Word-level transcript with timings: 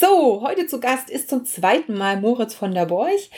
so, 0.00 0.40
heute 0.42 0.66
zu 0.66 0.80
Gast 0.80 1.10
ist 1.10 1.28
zum 1.28 1.44
zweiten 1.44 1.92
Mal 1.92 2.18
Moritz 2.18 2.54
von 2.54 2.72
der 2.72 2.86
Borch. 2.86 3.30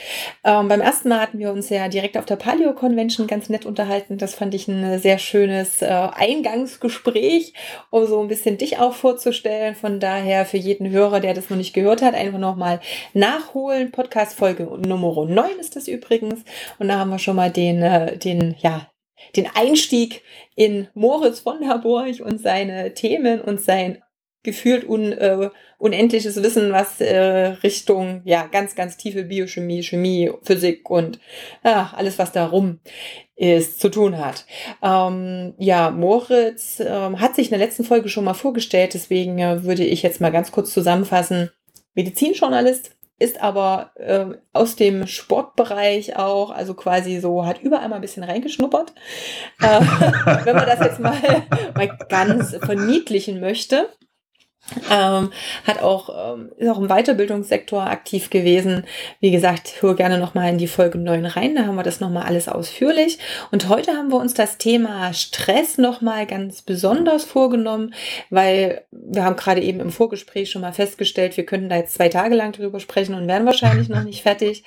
Ähm, 0.44 0.68
beim 0.68 0.80
ersten 0.80 1.08
Mal 1.08 1.20
hatten 1.20 1.40
wir 1.40 1.50
uns 1.50 1.68
ja 1.70 1.88
direkt 1.88 2.16
auf 2.16 2.24
der 2.24 2.36
Paleo 2.36 2.72
Convention 2.72 3.26
ganz 3.26 3.48
nett 3.48 3.66
unterhalten. 3.66 4.16
Das 4.16 4.36
fand 4.36 4.54
ich 4.54 4.68
ein 4.68 5.00
sehr 5.00 5.18
schönes 5.18 5.82
äh, 5.82 5.86
Eingangsgespräch, 5.86 7.52
um 7.90 8.06
so 8.06 8.20
ein 8.20 8.28
bisschen 8.28 8.58
dich 8.58 8.78
auch 8.78 8.94
vorzustellen. 8.94 9.74
Von 9.74 9.98
daher 9.98 10.46
für 10.46 10.56
jeden 10.56 10.88
Hörer, 10.88 11.18
der 11.18 11.34
das 11.34 11.50
noch 11.50 11.56
nicht 11.56 11.72
gehört 11.72 12.00
hat, 12.00 12.14
einfach 12.14 12.38
nochmal 12.38 12.80
nachholen. 13.12 13.90
Podcast 13.90 14.38
Folge 14.38 14.62
Nummer 14.86 15.26
9 15.26 15.58
ist 15.58 15.74
das 15.74 15.88
übrigens. 15.88 16.44
Und 16.78 16.86
da 16.86 17.00
haben 17.00 17.10
wir 17.10 17.18
schon 17.18 17.36
mal 17.36 17.50
den, 17.50 17.82
äh, 17.82 18.16
den, 18.18 18.54
ja, 18.60 18.88
den 19.34 19.48
Einstieg 19.52 20.22
in 20.54 20.86
Moritz 20.94 21.40
von 21.40 21.60
der 21.60 21.78
Borch 21.78 22.22
und 22.22 22.40
seine 22.40 22.94
Themen 22.94 23.40
und 23.40 23.60
sein 23.60 24.00
gefühlt 24.42 24.88
un, 24.88 25.12
äh, 25.12 25.50
unendliches 25.78 26.42
Wissen, 26.42 26.72
was 26.72 27.00
äh, 27.00 27.18
Richtung 27.62 28.22
ja 28.24 28.46
ganz, 28.46 28.74
ganz 28.74 28.96
tiefe 28.96 29.24
Biochemie, 29.24 29.82
Chemie, 29.82 30.30
Physik 30.42 30.90
und 30.90 31.20
ja, 31.64 31.92
alles, 31.96 32.18
was 32.18 32.32
darum 32.32 32.80
ist, 33.36 33.80
zu 33.80 33.88
tun 33.88 34.18
hat. 34.18 34.46
Ähm, 34.82 35.54
ja, 35.58 35.90
Moritz 35.90 36.80
ähm, 36.80 37.20
hat 37.20 37.34
sich 37.34 37.46
in 37.46 37.58
der 37.58 37.66
letzten 37.66 37.84
Folge 37.84 38.08
schon 38.08 38.24
mal 38.24 38.34
vorgestellt, 38.34 38.94
deswegen 38.94 39.38
äh, 39.38 39.64
würde 39.64 39.84
ich 39.84 40.02
jetzt 40.02 40.20
mal 40.20 40.32
ganz 40.32 40.52
kurz 40.52 40.72
zusammenfassen. 40.72 41.50
Medizinjournalist, 41.94 42.96
ist 43.22 43.40
aber 43.40 43.92
äh, 43.94 44.26
aus 44.52 44.74
dem 44.74 45.06
Sportbereich 45.06 46.16
auch, 46.16 46.50
also 46.50 46.74
quasi 46.74 47.20
so, 47.20 47.46
hat 47.46 47.62
überall 47.62 47.88
mal 47.88 47.96
ein 47.96 48.00
bisschen 48.00 48.24
reingeschnuppert. 48.24 48.92
Äh, 49.60 49.80
wenn 50.44 50.56
man 50.56 50.66
das 50.66 50.80
jetzt 50.80 50.98
mal, 50.98 51.14
mal 51.74 51.98
ganz 52.08 52.56
verniedlichen 52.56 53.40
möchte. 53.40 53.88
Ähm, 54.90 55.32
hat 55.66 55.82
auch, 55.82 56.34
ähm, 56.34 56.52
ist 56.56 56.68
auch 56.68 56.78
im 56.78 56.88
Weiterbildungssektor 56.88 57.82
aktiv 57.82 58.30
gewesen. 58.30 58.84
Wie 59.20 59.30
gesagt, 59.30 59.74
hör 59.80 59.96
gerne 59.96 60.18
nochmal 60.18 60.50
in 60.50 60.58
die 60.58 60.68
Folge 60.68 60.98
9 60.98 61.26
rein, 61.26 61.56
da 61.56 61.66
haben 61.66 61.74
wir 61.74 61.82
das 61.82 62.00
nochmal 62.00 62.24
alles 62.24 62.48
ausführlich. 62.48 63.18
Und 63.50 63.68
heute 63.68 63.92
haben 63.92 64.10
wir 64.10 64.18
uns 64.18 64.34
das 64.34 64.58
Thema 64.58 65.12
Stress 65.12 65.78
nochmal 65.78 66.26
ganz 66.26 66.62
besonders 66.62 67.24
vorgenommen, 67.24 67.94
weil 68.30 68.82
wir 68.90 69.24
haben 69.24 69.36
gerade 69.36 69.60
eben 69.60 69.80
im 69.80 69.90
Vorgespräch 69.90 70.50
schon 70.50 70.62
mal 70.62 70.72
festgestellt, 70.72 71.36
wir 71.36 71.44
könnten 71.44 71.68
da 71.68 71.76
jetzt 71.76 71.94
zwei 71.94 72.08
Tage 72.08 72.34
lang 72.34 72.52
drüber 72.52 72.80
sprechen 72.80 73.14
und 73.14 73.26
wären 73.26 73.46
wahrscheinlich 73.46 73.88
noch 73.88 74.04
nicht 74.04 74.22
fertig. 74.22 74.64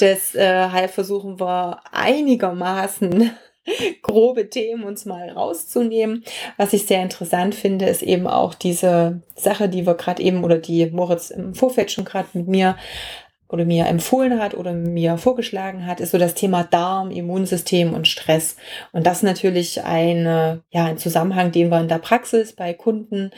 Deshalb 0.00 0.90
versuchen 0.90 1.40
wir 1.40 1.80
einigermaßen 1.92 3.32
grobe 4.02 4.48
Themen 4.50 4.84
uns 4.84 5.04
mal 5.04 5.30
rauszunehmen. 5.30 6.24
Was 6.56 6.72
ich 6.72 6.86
sehr 6.86 7.02
interessant 7.02 7.54
finde, 7.54 7.86
ist 7.86 8.02
eben 8.02 8.26
auch 8.26 8.54
diese 8.54 9.22
Sache, 9.36 9.68
die 9.68 9.86
wir 9.86 9.94
gerade 9.94 10.22
eben 10.22 10.44
oder 10.44 10.58
die 10.58 10.86
Moritz 10.86 11.30
im 11.30 11.54
Vorfeld 11.54 11.90
schon 11.90 12.04
gerade 12.04 12.28
mit 12.32 12.48
mir 12.48 12.76
oder 13.48 13.64
mir 13.64 13.86
empfohlen 13.86 14.40
hat 14.40 14.54
oder 14.54 14.72
mir 14.72 15.18
vorgeschlagen 15.18 15.84
hat, 15.86 16.00
ist 16.00 16.12
so 16.12 16.18
das 16.18 16.34
Thema 16.34 16.62
Darm, 16.62 17.10
Immunsystem 17.10 17.94
und 17.94 18.06
Stress. 18.06 18.56
Und 18.92 19.06
das 19.06 19.22
natürlich 19.22 19.82
eine, 19.82 20.62
ja, 20.70 20.84
ein 20.84 20.98
Zusammenhang, 20.98 21.50
den 21.50 21.68
wir 21.70 21.80
in 21.80 21.88
der 21.88 21.98
Praxis 21.98 22.54
bei 22.54 22.74
Kunden 22.74 23.32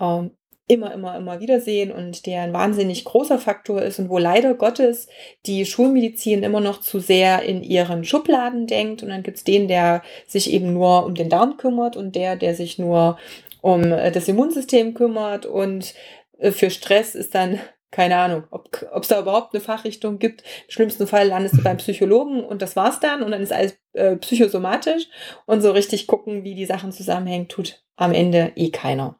ähm, 0.00 0.30
immer, 0.70 0.94
immer, 0.94 1.16
immer 1.16 1.40
wieder 1.40 1.60
sehen 1.60 1.90
und 1.90 2.26
der 2.26 2.42
ein 2.42 2.52
wahnsinnig 2.52 3.04
großer 3.04 3.40
Faktor 3.40 3.82
ist 3.82 3.98
und 3.98 4.08
wo 4.08 4.18
leider 4.18 4.54
Gottes 4.54 5.08
die 5.44 5.66
Schulmedizin 5.66 6.44
immer 6.44 6.60
noch 6.60 6.80
zu 6.80 7.00
sehr 7.00 7.42
in 7.42 7.64
ihren 7.64 8.04
Schubladen 8.04 8.68
denkt. 8.68 9.02
Und 9.02 9.08
dann 9.08 9.24
gibt's 9.24 9.42
den, 9.42 9.66
der 9.66 10.02
sich 10.28 10.52
eben 10.52 10.72
nur 10.72 11.04
um 11.06 11.16
den 11.16 11.28
Darm 11.28 11.56
kümmert 11.56 11.96
und 11.96 12.14
der, 12.14 12.36
der 12.36 12.54
sich 12.54 12.78
nur 12.78 13.18
um 13.60 13.82
äh, 13.90 14.12
das 14.12 14.28
Immunsystem 14.28 14.94
kümmert 14.94 15.44
und 15.44 15.92
äh, 16.38 16.52
für 16.52 16.70
Stress 16.70 17.16
ist 17.16 17.34
dann 17.34 17.58
keine 17.90 18.16
Ahnung, 18.16 18.44
ob 18.50 19.02
es 19.02 19.08
da 19.08 19.20
überhaupt 19.20 19.52
eine 19.52 19.60
Fachrichtung 19.60 20.18
gibt. 20.18 20.42
Im 20.42 20.70
schlimmsten 20.70 21.06
Fall 21.06 21.28
landest 21.28 21.58
du 21.58 21.62
beim 21.62 21.78
Psychologen 21.78 22.44
und 22.44 22.62
das 22.62 22.76
war's 22.76 23.00
dann 23.00 23.22
und 23.22 23.32
dann 23.32 23.42
ist 23.42 23.52
alles 23.52 23.76
äh, 23.94 24.16
psychosomatisch 24.16 25.08
und 25.46 25.60
so 25.60 25.72
richtig 25.72 26.06
gucken, 26.06 26.44
wie 26.44 26.54
die 26.54 26.66
Sachen 26.66 26.92
zusammenhängen, 26.92 27.48
tut 27.48 27.82
am 27.96 28.12
Ende 28.12 28.52
eh 28.54 28.70
keiner. 28.70 29.18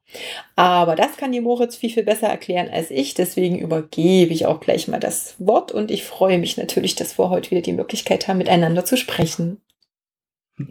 Aber 0.57 0.95
das 0.95 1.17
kann 1.17 1.33
dir 1.33 1.43
Moritz 1.43 1.77
viel, 1.77 1.91
viel 1.91 2.05
besser 2.05 2.29
erklären 2.29 2.69
als 2.73 2.91
ich. 2.91 3.15
Deswegen 3.15 3.59
übergebe 3.59 4.33
ich 4.33 4.47
auch 4.47 4.61
gleich 4.61 4.89
mal 4.89 5.01
das 5.01 5.35
Wort 5.39 5.73
und 5.73 5.91
ich 5.91 6.05
freue 6.05 6.39
mich 6.39 6.57
natürlich, 6.57 6.95
dass 6.95 7.19
wir 7.19 7.29
heute 7.29 7.51
wieder 7.51 7.63
die 7.63 7.73
Möglichkeit 7.73 8.29
haben, 8.29 8.39
miteinander 8.39 8.85
zu 8.85 8.97
sprechen. 8.97 9.61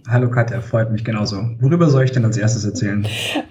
Hallo 0.07 0.29
Katja, 0.29 0.61
freut 0.61 0.91
mich 0.91 1.03
genauso. 1.03 1.37
Worüber 1.59 1.89
soll 1.89 2.03
ich 2.03 2.11
denn 2.11 2.25
als 2.25 2.37
erstes 2.37 2.63
erzählen? 2.63 3.05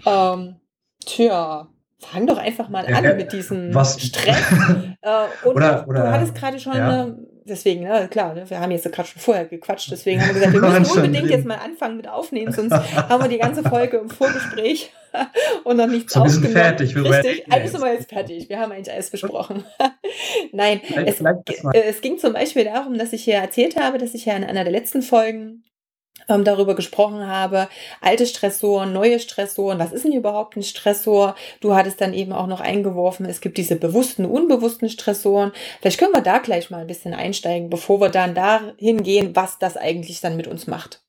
Ähm, 0.06 0.56
tja, 1.04 1.68
fang 1.98 2.26
doch 2.26 2.38
einfach 2.38 2.68
mal 2.68 2.86
an 2.86 3.04
äh, 3.04 3.14
mit 3.14 3.32
diesem 3.32 3.74
was? 3.74 4.00
Stress. 4.00 4.36
äh, 5.02 5.46
oder, 5.46 5.86
oder, 5.88 6.02
du 6.02 6.12
hattest 6.12 6.34
gerade 6.34 6.58
schon, 6.58 6.76
ja. 6.76 7.08
deswegen, 7.44 7.82
ne, 7.82 8.08
klar, 8.08 8.34
ne, 8.34 8.48
wir 8.48 8.60
haben 8.60 8.70
jetzt 8.70 8.90
gerade 8.92 9.08
schon 9.08 9.20
vorher 9.20 9.46
gequatscht, 9.46 9.90
deswegen 9.90 10.20
haben 10.20 10.28
wir 10.28 10.34
gesagt, 10.34 10.52
wir 10.72 10.80
müssen 10.80 10.96
unbedingt 10.96 11.30
jetzt 11.30 11.44
mal 11.44 11.58
anfangen 11.58 11.96
mit 11.96 12.08
aufnehmen, 12.08 12.52
sonst 12.52 12.72
haben 12.72 13.22
wir 13.22 13.28
die 13.28 13.38
ganze 13.38 13.62
Folge 13.62 13.98
im 13.98 14.10
Vorgespräch 14.10 14.92
und 15.64 15.76
noch 15.76 15.88
nichts 15.88 16.12
so, 16.12 16.20
aufgenommen. 16.20 16.42
Wir 16.42 16.50
sind 16.50 16.58
fertig. 16.58 16.94
Wir 16.94 17.04
Richtig, 17.04 17.52
alles 17.52 17.72
sind 17.72 17.82
wir 17.82 17.92
jetzt 17.92 18.08
fertig. 18.08 18.48
Wir 18.48 18.60
haben 18.60 18.72
eigentlich 18.72 18.92
alles 18.92 19.10
besprochen. 19.10 19.64
Nein, 20.52 20.80
es, 21.06 21.20
es 21.72 22.00
ging 22.00 22.18
zum 22.18 22.32
Beispiel 22.32 22.64
darum, 22.64 22.96
dass 22.96 23.12
ich 23.12 23.24
hier 23.24 23.36
erzählt 23.36 23.80
habe, 23.80 23.98
dass 23.98 24.14
ich 24.14 24.26
ja 24.26 24.36
in 24.36 24.44
einer 24.44 24.64
der 24.64 24.72
letzten 24.72 25.02
Folgen 25.02 25.64
ähm, 26.28 26.44
darüber 26.44 26.74
gesprochen 26.74 27.26
habe, 27.26 27.68
alte 28.00 28.26
Stressoren, 28.26 28.92
neue 28.92 29.20
Stressoren, 29.20 29.78
was 29.78 29.92
ist 29.92 30.04
denn 30.04 30.12
überhaupt 30.12 30.56
ein 30.56 30.62
Stressor? 30.62 31.34
Du 31.60 31.74
hattest 31.74 32.00
dann 32.00 32.14
eben 32.14 32.32
auch 32.32 32.46
noch 32.46 32.60
eingeworfen, 32.60 33.26
es 33.26 33.40
gibt 33.40 33.58
diese 33.58 33.76
bewussten, 33.76 34.24
unbewussten 34.24 34.88
Stressoren. 34.88 35.52
Vielleicht 35.80 35.98
können 35.98 36.14
wir 36.14 36.22
da 36.22 36.38
gleich 36.38 36.70
mal 36.70 36.80
ein 36.80 36.86
bisschen 36.86 37.14
einsteigen, 37.14 37.70
bevor 37.70 38.00
wir 38.00 38.10
dann 38.10 38.34
dahin 38.34 39.02
gehen, 39.02 39.34
was 39.36 39.58
das 39.58 39.76
eigentlich 39.76 40.20
dann 40.20 40.36
mit 40.36 40.46
uns 40.46 40.66
macht. 40.66 41.02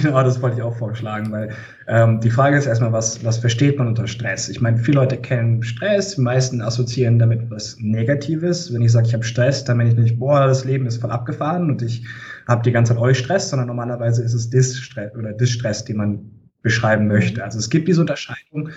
Genau, 0.00 0.22
das 0.22 0.40
wollte 0.40 0.56
ich 0.56 0.62
auch 0.62 0.74
vorschlagen, 0.74 1.30
weil 1.32 1.50
ähm, 1.86 2.18
die 2.20 2.30
Frage 2.30 2.56
ist 2.56 2.64
erstmal, 2.64 2.92
was, 2.92 3.22
was 3.26 3.36
versteht 3.36 3.76
man 3.76 3.88
unter 3.88 4.06
Stress? 4.06 4.48
Ich 4.48 4.62
meine, 4.62 4.78
viele 4.78 5.00
Leute 5.00 5.18
kennen 5.18 5.62
Stress, 5.62 6.14
die 6.14 6.22
meisten 6.22 6.62
assoziieren 6.62 7.18
damit 7.18 7.50
was 7.50 7.76
Negatives. 7.78 8.72
Wenn 8.72 8.80
ich 8.80 8.90
sage, 8.90 9.08
ich 9.08 9.12
habe 9.12 9.24
Stress, 9.24 9.64
dann 9.64 9.76
meine 9.76 9.90
ich 9.90 9.96
nicht, 9.96 10.18
boah, 10.18 10.46
das 10.46 10.64
Leben 10.64 10.86
ist 10.86 11.02
voll 11.02 11.10
abgefahren 11.10 11.70
und 11.70 11.82
ich 11.82 12.06
habe 12.48 12.62
die 12.62 12.72
ganze 12.72 12.94
Zeit 12.94 13.02
euch 13.02 13.18
Stress, 13.18 13.50
sondern 13.50 13.68
normalerweise 13.68 14.22
ist 14.22 14.34
es 14.34 14.50
Distress 14.50 15.14
oder 15.14 15.32
Distress, 15.32 15.84
den 15.84 15.96
man 15.96 16.30
beschreiben 16.62 17.06
möchte. 17.06 17.42
Also 17.44 17.58
es 17.58 17.70
gibt 17.70 17.88
diese 17.88 18.00
Unterscheidung. 18.00 18.70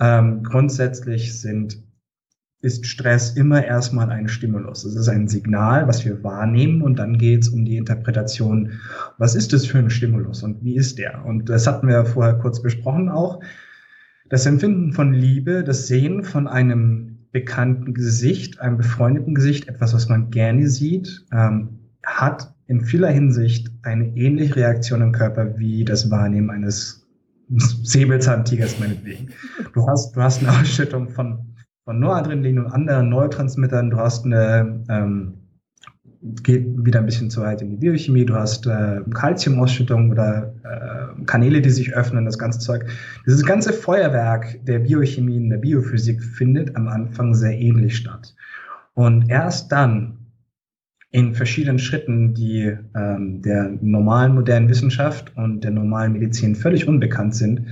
Ähm, 0.00 0.42
grundsätzlich 0.42 1.40
sind 1.40 1.82
ist 2.62 2.86
Stress 2.86 3.36
immer 3.36 3.64
erstmal 3.64 4.10
ein 4.10 4.28
Stimulus. 4.28 4.84
Es 4.84 4.96
ist 4.96 5.08
ein 5.08 5.28
Signal, 5.28 5.86
was 5.86 6.04
wir 6.04 6.24
wahrnehmen 6.24 6.82
und 6.82 6.98
dann 6.98 7.18
geht 7.18 7.42
es 7.42 7.48
um 7.48 7.64
die 7.64 7.76
Interpretation, 7.76 8.72
was 9.18 9.34
ist 9.34 9.52
das 9.52 9.66
für 9.66 9.78
ein 9.78 9.90
Stimulus 9.90 10.42
und 10.42 10.64
wie 10.64 10.74
ist 10.74 10.98
der? 10.98 11.24
Und 11.24 11.48
das 11.48 11.66
hatten 11.66 11.86
wir 11.86 12.04
vorher 12.06 12.34
kurz 12.34 12.62
besprochen 12.62 13.08
auch. 13.08 13.40
Das 14.28 14.46
Empfinden 14.46 14.92
von 14.92 15.12
Liebe, 15.12 15.62
das 15.62 15.86
Sehen 15.86 16.24
von 16.24 16.48
einem 16.48 17.28
bekannten 17.30 17.94
Gesicht, 17.94 18.60
einem 18.60 18.78
befreundeten 18.78 19.34
Gesicht, 19.34 19.68
etwas, 19.68 19.94
was 19.94 20.08
man 20.08 20.30
gerne 20.30 20.68
sieht, 20.68 21.26
ähm, 21.32 21.78
hat 22.04 22.55
in 22.66 22.80
vieler 22.80 23.08
Hinsicht 23.08 23.70
eine 23.82 24.16
ähnliche 24.16 24.56
Reaktion 24.56 25.02
im 25.02 25.12
Körper 25.12 25.58
wie 25.58 25.84
das 25.84 26.10
Wahrnehmen 26.10 26.50
eines 26.50 27.06
Säbelzahntigers 27.48 28.80
meinetwegen. 28.80 29.28
Du 29.72 29.86
hast, 29.86 30.16
du 30.16 30.20
hast 30.20 30.42
eine 30.42 30.50
Ausschüttung 30.50 31.08
von 31.08 31.46
von 31.86 32.00
Noradrenalin 32.00 32.58
und 32.58 32.66
anderen 32.66 33.08
Neurotransmittern. 33.08 33.90
Du 33.90 33.96
hast 33.96 34.24
eine, 34.24 34.82
ähm, 34.88 35.34
geht 36.42 36.66
wieder 36.84 36.98
ein 36.98 37.06
bisschen 37.06 37.30
zu 37.30 37.42
weit 37.42 37.62
in 37.62 37.70
die 37.70 37.76
Biochemie. 37.76 38.24
Du 38.24 38.34
hast 38.34 38.66
äh, 38.66 39.02
Kalziumausschüttung 39.14 40.10
oder 40.10 40.52
äh, 40.64 41.24
Kanäle, 41.26 41.60
die 41.60 41.70
sich 41.70 41.94
öffnen, 41.94 42.24
das 42.24 42.38
ganze 42.38 42.58
Zeug. 42.58 42.86
Dieses 43.24 43.46
ganze 43.46 43.72
Feuerwerk 43.72 44.58
der 44.64 44.80
Biochemie 44.80 45.38
und 45.38 45.50
der 45.50 45.58
Biophysik 45.58 46.20
findet 46.24 46.74
am 46.74 46.88
Anfang 46.88 47.34
sehr 47.34 47.56
ähnlich 47.56 47.96
statt. 47.96 48.34
Und 48.94 49.30
erst 49.30 49.70
dann 49.70 50.25
in 51.16 51.34
verschiedenen 51.34 51.78
Schritten, 51.78 52.34
die 52.34 52.76
ähm, 52.94 53.40
der 53.40 53.70
normalen 53.80 54.34
modernen 54.34 54.68
Wissenschaft 54.68 55.34
und 55.34 55.64
der 55.64 55.70
normalen 55.70 56.12
Medizin 56.12 56.54
völlig 56.54 56.86
unbekannt 56.86 57.34
sind, 57.34 57.68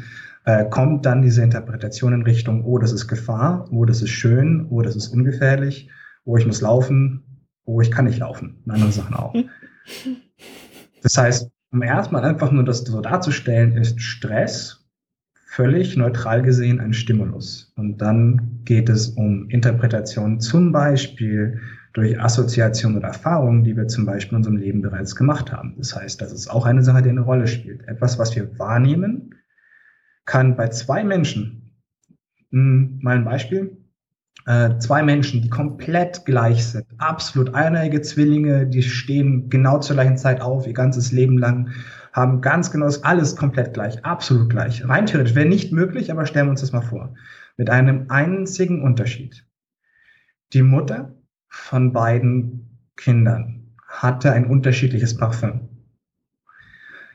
äh, 0.46 0.64
kommt 0.70 1.04
dann 1.04 1.20
diese 1.20 1.42
Interpretation 1.42 2.14
in 2.14 2.22
Richtung, 2.22 2.64
oh, 2.64 2.78
das 2.78 2.90
ist 2.90 3.06
Gefahr, 3.06 3.68
oh, 3.70 3.84
das 3.84 4.00
ist 4.00 4.08
schön, 4.08 4.66
oh, 4.70 4.80
das 4.80 4.96
ist 4.96 5.08
ungefährlich, 5.08 5.90
oh, 6.24 6.38
ich 6.38 6.46
muss 6.46 6.62
laufen, 6.62 7.22
oh, 7.66 7.82
ich 7.82 7.90
kann 7.90 8.06
nicht 8.06 8.18
laufen, 8.18 8.62
und 8.64 8.72
andere 8.72 8.92
Sachen 8.92 9.14
auch. 9.14 9.34
Das 11.02 11.18
heißt, 11.18 11.50
um 11.70 11.82
erstmal 11.82 12.24
einfach 12.24 12.50
nur 12.50 12.64
das 12.64 12.78
so 12.78 13.02
darzustellen, 13.02 13.76
ist 13.76 14.00
Stress 14.00 14.86
völlig 15.44 15.98
neutral 15.98 16.40
gesehen 16.40 16.80
ein 16.80 16.94
Stimulus. 16.94 17.74
Und 17.76 17.98
dann 17.98 18.62
geht 18.64 18.88
es 18.88 19.10
um 19.10 19.50
Interpretation, 19.50 20.40
zum 20.40 20.72
Beispiel 20.72 21.60
durch 21.94 22.20
Assoziation 22.20 22.96
oder 22.96 23.08
Erfahrungen, 23.08 23.64
die 23.64 23.76
wir 23.76 23.86
zum 23.86 24.04
Beispiel 24.04 24.32
in 24.32 24.36
unserem 24.38 24.56
Leben 24.56 24.82
bereits 24.82 25.14
gemacht 25.14 25.52
haben. 25.52 25.76
Das 25.78 25.94
heißt, 25.96 26.20
das 26.20 26.32
ist 26.32 26.48
auch 26.48 26.66
eine 26.66 26.82
Sache, 26.82 27.02
die 27.02 27.08
eine 27.08 27.22
Rolle 27.22 27.46
spielt. 27.46 27.86
Etwas, 27.88 28.18
was 28.18 28.34
wir 28.36 28.58
wahrnehmen, 28.58 29.34
kann 30.24 30.56
bei 30.56 30.68
zwei 30.68 31.04
Menschen, 31.04 31.78
hm, 32.50 32.98
mal 33.00 33.16
ein 33.16 33.24
Beispiel, 33.24 33.76
äh, 34.46 34.76
zwei 34.78 35.04
Menschen, 35.04 35.40
die 35.40 35.48
komplett 35.48 36.24
gleich 36.24 36.66
sind, 36.66 36.86
absolut 36.98 37.54
eineige 37.54 38.02
Zwillinge, 38.02 38.66
die 38.66 38.82
stehen 38.82 39.48
genau 39.48 39.78
zur 39.78 39.94
gleichen 39.94 40.18
Zeit 40.18 40.40
auf, 40.40 40.66
ihr 40.66 40.74
ganzes 40.74 41.12
Leben 41.12 41.38
lang, 41.38 41.70
haben 42.12 42.40
ganz 42.40 42.72
genau 42.72 42.90
alles 43.02 43.36
komplett 43.36 43.72
gleich, 43.72 44.04
absolut 44.04 44.50
gleich. 44.50 44.86
Rein 44.86 45.06
theoretisch 45.06 45.36
wäre 45.36 45.48
nicht 45.48 45.72
möglich, 45.72 46.10
aber 46.10 46.26
stellen 46.26 46.46
wir 46.46 46.50
uns 46.50 46.60
das 46.60 46.72
mal 46.72 46.82
vor. 46.82 47.14
Mit 47.56 47.70
einem 47.70 48.06
einzigen 48.08 48.82
Unterschied. 48.82 49.46
Die 50.52 50.62
Mutter 50.62 51.13
von 51.54 51.92
beiden 51.92 52.78
Kindern 52.96 53.74
hatte 53.86 54.32
ein 54.32 54.46
unterschiedliches 54.46 55.16
Parfum. 55.16 55.68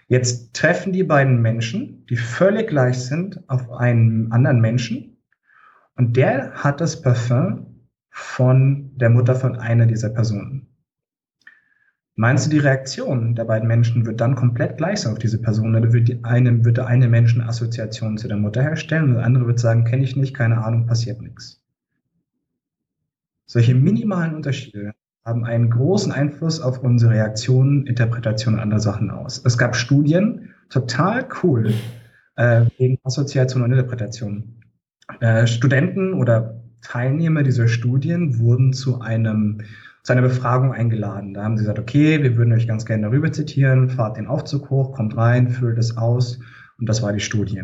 Jetzt 0.08 0.56
treffen 0.56 0.92
die 0.92 1.04
beiden 1.04 1.42
Menschen, 1.42 2.06
die 2.10 2.16
völlig 2.16 2.70
gleich 2.70 3.00
sind, 3.00 3.48
auf 3.48 3.70
einen 3.70 4.32
anderen 4.32 4.60
Menschen 4.60 5.18
und 5.96 6.18
der 6.18 6.52
hat 6.54 6.82
das 6.82 7.02
Parfum 7.02 7.86
von 8.10 8.98
der 8.98 9.10
Mutter 9.10 9.36
von 9.36 9.58
einer 9.58 9.86
dieser 9.86 10.10
Personen. 10.10 10.68
Meinst 12.16 12.48
du, 12.48 12.50
die 12.50 12.60
Reaktion 12.60 13.36
der 13.36 13.46
beiden 13.46 13.68
Menschen 13.68 14.06
wird 14.06 14.20
dann 14.20 14.36
komplett 14.36 14.78
gleich 14.78 15.02
sein 15.02 15.14
auf 15.14 15.20
diese 15.20 15.42
Person? 15.42 15.76
Oder 15.76 15.94
wird, 15.94 16.08
die 16.08 16.24
eine, 16.24 16.66
wird 16.66 16.78
der 16.78 16.88
eine 16.88 17.08
Mensch 17.08 17.36
eine 17.36 17.48
Assoziation 17.48 18.18
zu 18.18 18.28
der 18.28 18.38
Mutter 18.38 18.64
herstellen 18.64 19.10
und 19.10 19.16
der 19.16 19.26
andere 19.26 19.48
wird 19.48 19.60
sagen, 19.60 19.84
kenne 19.84 20.04
ich 20.04 20.16
nicht, 20.16 20.34
keine 20.34 20.64
Ahnung, 20.64 20.88
passiert 20.88 21.22
nichts. 21.22 21.62
Solche 23.52 23.74
minimalen 23.74 24.36
Unterschiede 24.36 24.94
haben 25.26 25.44
einen 25.44 25.72
großen 25.72 26.12
Einfluss 26.12 26.62
auf 26.62 26.84
unsere 26.84 27.14
Reaktionen, 27.14 27.88
Interpretationen 27.88 28.60
anderer 28.60 28.80
Sachen 28.80 29.10
aus. 29.10 29.42
Es 29.44 29.58
gab 29.58 29.76
Studien, 29.76 30.54
total 30.70 31.28
cool, 31.42 31.74
äh, 32.36 32.66
wegen 32.78 33.00
Assoziation 33.04 33.64
und 33.64 33.72
Interpretation. 33.72 34.62
Äh, 35.20 35.48
Studenten 35.48 36.14
oder 36.14 36.62
Teilnehmer 36.84 37.42
dieser 37.42 37.68
Studien 37.68 38.38
wurden 38.38 38.72
zu 38.72 39.02
einem 39.02 39.62
zu 40.04 40.14
einer 40.14 40.22
Befragung 40.22 40.72
eingeladen. 40.72 41.34
Da 41.34 41.44
haben 41.44 41.58
sie 41.58 41.64
gesagt, 41.64 41.80
okay, 41.80 42.22
wir 42.22 42.38
würden 42.38 42.54
euch 42.54 42.68
ganz 42.68 42.86
gerne 42.86 43.08
darüber 43.08 43.32
zitieren, 43.32 43.90
fahrt 43.90 44.18
den 44.18 44.28
Aufzug 44.28 44.70
hoch, 44.70 44.92
kommt 44.92 45.18
rein, 45.18 45.50
füllt 45.50 45.80
es 45.80 45.98
aus 45.98 46.40
und 46.78 46.88
das 46.88 47.02
war 47.02 47.14
die 47.14 47.20
Studie. 47.20 47.64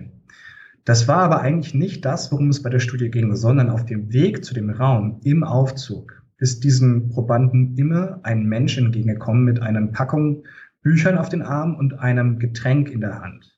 Das 0.86 1.08
war 1.08 1.18
aber 1.18 1.42
eigentlich 1.42 1.74
nicht 1.74 2.06
das, 2.06 2.32
worum 2.32 2.50
es 2.50 2.62
bei 2.62 2.70
der 2.70 2.80
Studie 2.80 3.10
ging, 3.10 3.36
sondern 3.36 3.70
auf 3.70 3.86
dem 3.86 4.14
Weg 4.14 4.46
zu 4.46 4.54
dem 4.54 4.70
Raum 4.70 5.20
im 5.24 5.44
Aufzug 5.44 6.22
ist 6.38 6.64
diesem 6.64 7.10
Probanden 7.10 7.76
immer 7.78 8.20
ein 8.24 8.46
Mensch 8.46 8.78
entgegengekommen 8.78 9.44
mit 9.44 9.62
einer 9.62 9.86
Packung 9.88 10.44
Büchern 10.82 11.18
auf 11.18 11.30
den 11.30 11.42
Arm 11.42 11.76
und 11.76 12.00
einem 12.00 12.38
Getränk 12.38 12.92
in 12.92 13.02
der 13.02 13.20
Hand. 13.20 13.58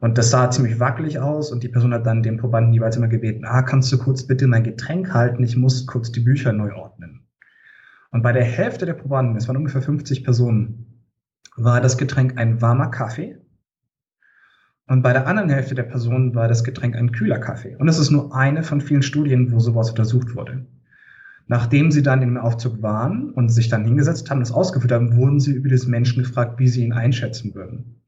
Und 0.00 0.18
das 0.18 0.30
sah 0.30 0.50
ziemlich 0.50 0.80
wackelig 0.80 1.20
aus 1.20 1.52
und 1.52 1.62
die 1.62 1.68
Person 1.68 1.94
hat 1.94 2.06
dann 2.06 2.24
den 2.24 2.38
Probanden 2.38 2.72
jeweils 2.72 2.96
immer 2.96 3.06
gebeten, 3.06 3.44
ah, 3.44 3.62
kannst 3.62 3.92
du 3.92 3.98
kurz 3.98 4.26
bitte 4.26 4.48
mein 4.48 4.64
Getränk 4.64 5.14
halten, 5.14 5.44
ich 5.44 5.56
muss 5.56 5.86
kurz 5.86 6.10
die 6.10 6.20
Bücher 6.20 6.52
neu 6.52 6.74
ordnen. 6.74 7.28
Und 8.10 8.22
bei 8.22 8.32
der 8.32 8.42
Hälfte 8.42 8.84
der 8.84 8.94
Probanden, 8.94 9.36
es 9.36 9.46
waren 9.46 9.58
ungefähr 9.58 9.80
50 9.80 10.24
Personen, 10.24 11.06
war 11.54 11.80
das 11.80 11.98
Getränk 11.98 12.36
ein 12.36 12.60
warmer 12.60 12.90
Kaffee. 12.90 13.38
Und 14.92 15.02
bei 15.02 15.14
der 15.14 15.26
anderen 15.26 15.48
Hälfte 15.48 15.74
der 15.74 15.84
Personen 15.84 16.34
war 16.34 16.48
das 16.48 16.64
Getränk 16.64 16.96
ein 16.96 17.12
kühler 17.12 17.38
Kaffee. 17.38 17.76
Und 17.76 17.88
es 17.88 17.98
ist 17.98 18.10
nur 18.10 18.34
eine 18.36 18.62
von 18.62 18.82
vielen 18.82 19.02
Studien, 19.02 19.50
wo 19.50 19.58
sowas 19.58 19.88
untersucht 19.88 20.34
wurde. 20.34 20.66
Nachdem 21.48 21.90
sie 21.90 22.02
dann 22.02 22.20
im 22.20 22.36
Aufzug 22.36 22.82
waren 22.82 23.30
und 23.30 23.48
sich 23.48 23.70
dann 23.70 23.86
hingesetzt 23.86 24.30
haben, 24.30 24.40
das 24.40 24.52
ausgeführt 24.52 24.92
haben, 24.92 25.16
wurden 25.16 25.40
sie 25.40 25.52
über 25.52 25.70
das 25.70 25.86
Menschen 25.86 26.22
gefragt, 26.22 26.58
wie 26.58 26.68
sie 26.68 26.84
ihn 26.84 26.92
einschätzen 26.92 27.54
würden 27.54 28.02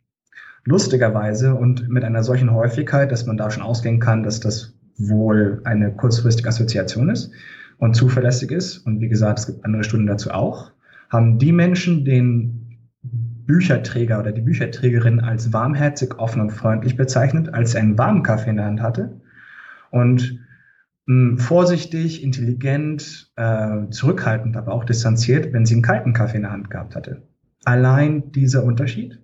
lustigerweise 0.65 1.55
und 1.55 1.89
mit 1.89 2.05
einer 2.05 2.23
solchen 2.23 2.53
Häufigkeit, 2.53 3.13
dass 3.13 3.27
man 3.27 3.37
da 3.37 3.51
schon 3.51 3.63
ausgehen 3.63 4.01
kann, 4.01 4.23
dass 4.23 4.41
das 4.41 4.75
wohl 4.97 5.61
eine 5.65 5.93
kurzfristige 5.93 6.49
Assoziation 6.49 7.11
ist 7.11 7.31
und 7.79 7.95
zuverlässig 7.95 8.51
ist, 8.51 8.79
und 8.79 9.01
wie 9.01 9.09
gesagt, 9.09 9.41
es 9.41 9.47
gibt 9.47 9.65
andere 9.65 9.85
Studien 9.85 10.07
dazu 10.07 10.31
auch, 10.31 10.71
haben 11.11 11.39
die 11.39 11.53
Menschen 11.53 12.05
den 12.05 12.64
Bücherträger 13.47 14.19
oder 14.21 14.33
die 14.33 14.41
Bücherträgerin 14.41 15.21
als 15.21 15.53
warmherzig, 15.53 16.19
offen 16.19 16.41
und 16.41 16.51
freundlich 16.51 16.97
bezeichnet, 16.97 17.53
als 17.53 17.75
er 17.75 17.83
einen 17.83 17.99
warmen 17.99 18.23
Kaffee 18.23 18.51
in 18.51 18.57
der 18.57 18.67
Hand 18.67 18.83
hatte 18.83 19.21
und 19.91 20.41
mh, 21.07 21.31
hm, 21.31 21.39
vorsichtig, 21.39 22.23
intelligent, 22.23 23.33
äh, 23.37 23.89
zurückhaltend, 23.91 24.57
aber 24.57 24.73
auch 24.73 24.85
distanziert, 24.85 25.53
wenn 25.53 25.67
sie 25.67 25.75
einen 25.75 25.83
kalten 25.83 26.13
Kaffee 26.13 26.37
in 26.37 26.43
der 26.43 26.53
Hand 26.53 26.71
gehabt 26.71 26.97
hatte. 26.97 27.23
Allein 27.65 28.33
dieser 28.33 28.65
Unterschied 28.65 29.21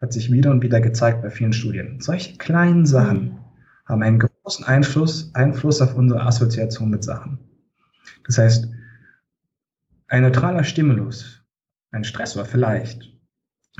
hat 0.00 0.12
sich 0.12 0.32
wieder 0.32 0.50
und 0.50 0.62
wieder 0.62 0.80
gezeigt 0.80 1.22
bei 1.22 1.30
vielen 1.30 1.52
Studien. 1.52 2.00
Solche 2.00 2.36
kleinen 2.36 2.86
Sachen 2.86 3.24
mhm. 3.24 3.38
haben 3.86 4.02
einen 4.02 4.18
großen 4.18 4.64
Einfluss, 4.64 5.34
Einfluss 5.34 5.80
auf 5.80 5.94
unsere 5.94 6.22
Assoziation 6.22 6.90
mit 6.90 7.04
Sachen. 7.04 7.38
Das 8.26 8.38
heißt, 8.38 8.68
ein 10.08 10.22
neutraler 10.22 10.64
Stimulus, 10.64 11.42
ein 11.90 12.04
Stressor 12.04 12.44
vielleicht, 12.44 13.12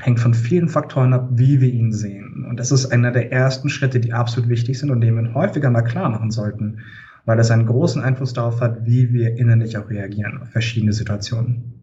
hängt 0.00 0.21
von 0.21 0.35
vielen 0.35 0.69
Faktoren 0.69 1.12
ab, 1.12 1.29
wie 1.33 1.61
wir 1.61 1.69
ihn 1.69 1.93
sehen. 1.93 2.47
Und 2.49 2.59
das 2.59 2.73
ist 2.73 2.87
einer 2.87 3.12
der 3.12 3.31
ersten 3.31 3.69
Schritte, 3.69 4.00
die 4.00 4.12
absolut 4.12 4.49
wichtig 4.49 4.79
sind 4.79 4.91
und 4.91 5.00
den 5.00 5.17
wir 5.17 5.35
häufiger 5.35 5.71
mal 5.71 5.83
klar 5.83 6.09
machen 6.09 6.31
sollten, 6.31 6.81
weil 7.25 7.37
das 7.37 7.50
einen 7.50 7.67
großen 7.67 8.03
Einfluss 8.03 8.33
darauf 8.33 8.61
hat, 8.61 8.87
wie 8.87 9.12
wir 9.12 9.37
innerlich 9.37 9.77
auch 9.77 9.91
reagieren 9.91 10.41
auf 10.41 10.49
verschiedene 10.49 10.93
Situationen. 10.93 11.83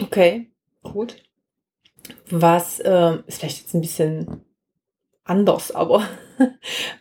Okay, 0.00 0.50
gut 0.82 1.22
was 2.30 2.80
äh, 2.80 3.18
ist 3.26 3.38
vielleicht 3.38 3.60
jetzt 3.60 3.74
ein 3.74 3.80
bisschen 3.80 4.44
anders, 5.24 5.72
aber 5.72 6.02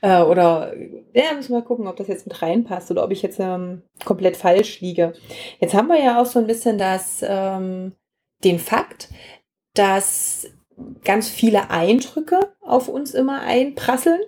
äh, 0.02 0.22
oder 0.22 0.74
ja, 1.14 1.34
müssen 1.36 1.50
wir 1.50 1.60
mal 1.60 1.66
gucken, 1.66 1.88
ob 1.88 1.96
das 1.96 2.08
jetzt 2.08 2.28
mit 2.28 2.42
reinpasst 2.42 2.92
oder 2.92 3.04
ob 3.04 3.12
ich 3.12 3.22
jetzt 3.22 3.40
ähm, 3.40 3.84
komplett 4.06 4.38
falsch 4.38 4.82
liege. 4.82 5.14
Jetzt 5.60 5.74
haben 5.74 5.88
wir 5.88 6.02
ja 6.02 6.22
auch 6.22 6.26
so 6.26 6.40
ein 6.40 6.48
bisschen 6.48 6.78
das, 6.78 7.24
ähm, 7.28 7.94
den 8.44 8.60
Fakt, 8.60 9.10
dass 9.74 10.48
ganz 11.04 11.30
viele 11.30 11.70
Eindrücke 11.70 12.40
auf 12.62 12.88
uns 12.88 13.14
immer 13.14 13.42
einprasseln 13.42 14.22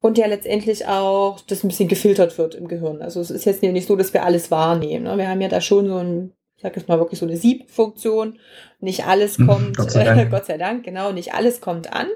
und 0.00 0.18
ja 0.18 0.26
letztendlich 0.26 0.86
auch 0.86 1.40
das 1.40 1.62
ein 1.62 1.68
bisschen 1.68 1.88
gefiltert 1.88 2.38
wird 2.38 2.54
im 2.54 2.68
Gehirn. 2.68 3.02
Also 3.02 3.20
es 3.20 3.30
ist 3.30 3.44
jetzt 3.44 3.62
nicht 3.62 3.86
so, 3.86 3.96
dass 3.96 4.14
wir 4.14 4.24
alles 4.24 4.50
wahrnehmen. 4.50 5.04
Ne? 5.04 5.18
Wir 5.18 5.28
haben 5.28 5.40
ja 5.40 5.48
da 5.48 5.60
schon 5.60 5.86
so 5.88 5.96
ein 5.96 6.32
ich 6.60 6.62
sage 6.62 6.78
jetzt 6.78 6.90
mal 6.90 6.98
wirklich 6.98 7.18
so 7.18 7.24
eine 7.24 7.38
Siebfunktion. 7.38 8.38
Nicht 8.80 9.06
alles 9.06 9.38
hm, 9.38 9.46
kommt, 9.46 9.76
Gott 9.78 9.90
sei, 9.92 10.04
Dank. 10.04 10.30
Gott 10.30 10.44
sei 10.44 10.58
Dank, 10.58 10.84
genau, 10.84 11.10
nicht 11.10 11.32
alles 11.32 11.62
kommt 11.62 11.90
an. 11.90 12.06